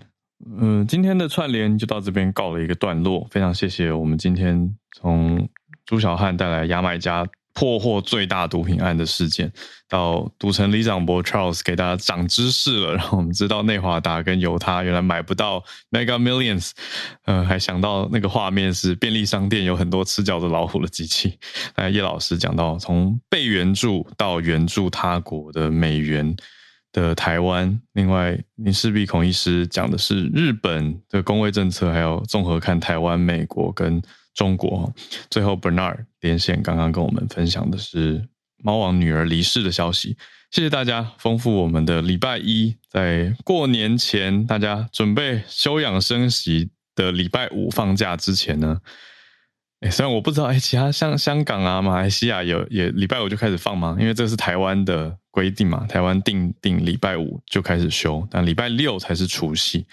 [0.58, 3.26] 嗯，今天的串联就到这边告了一个段落。
[3.30, 5.48] 非常谢谢我们今天从
[5.86, 7.24] 朱小汉带来牙买加
[7.54, 9.52] 破获最大毒品案的事件，
[9.88, 16.70] 到赌城里长博 Charles 给大家长知识了，让我们知道内华达跟犹他原来买不到 Mega Millions。
[17.26, 21.38] 嗯，还想到那个画面是便利商店有很多吃角子老虎的机器。
[21.76, 26.34] 那，叶老师讲到从被援助到援助他国的美元。
[26.92, 34.00] 的台湾，另外林氏璧孔医师讲的是日本的公卫政策，还有综合看台湾、美国跟
[34.34, 34.92] 中国。
[35.30, 38.28] 最后 Bernard 连线刚刚跟我们分享的是
[38.62, 40.16] 猫王女儿离世的消息。
[40.50, 48.78] 谢谢大家，丰富我们的礼拜一，在过年前大家准备休养生息的礼拜五放假之前呢，
[49.80, 53.96] 哎，虽然我不知道，哎，其他像香港啊、马来西亚有也礼拜五就开始放吗？
[53.98, 59.84] 因为这是台湾的规定嘛，台湾定定礼拜五就开始休，但礼拜六才是除夕。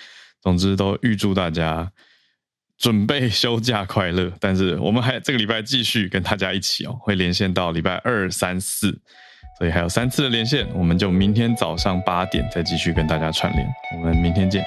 [0.42, 1.92] 总之，都预祝大家
[2.78, 4.32] 准备 休假快乐。
[4.40, 8.92] 但是我们还这个礼拜继续跟大家一起哦，会连线到礼拜二、三、四，
[9.58, 13.68] 所以还有三次的连线，我们就明天早上八点再继续跟大家串联。
[13.98, 14.64] 我们明天见。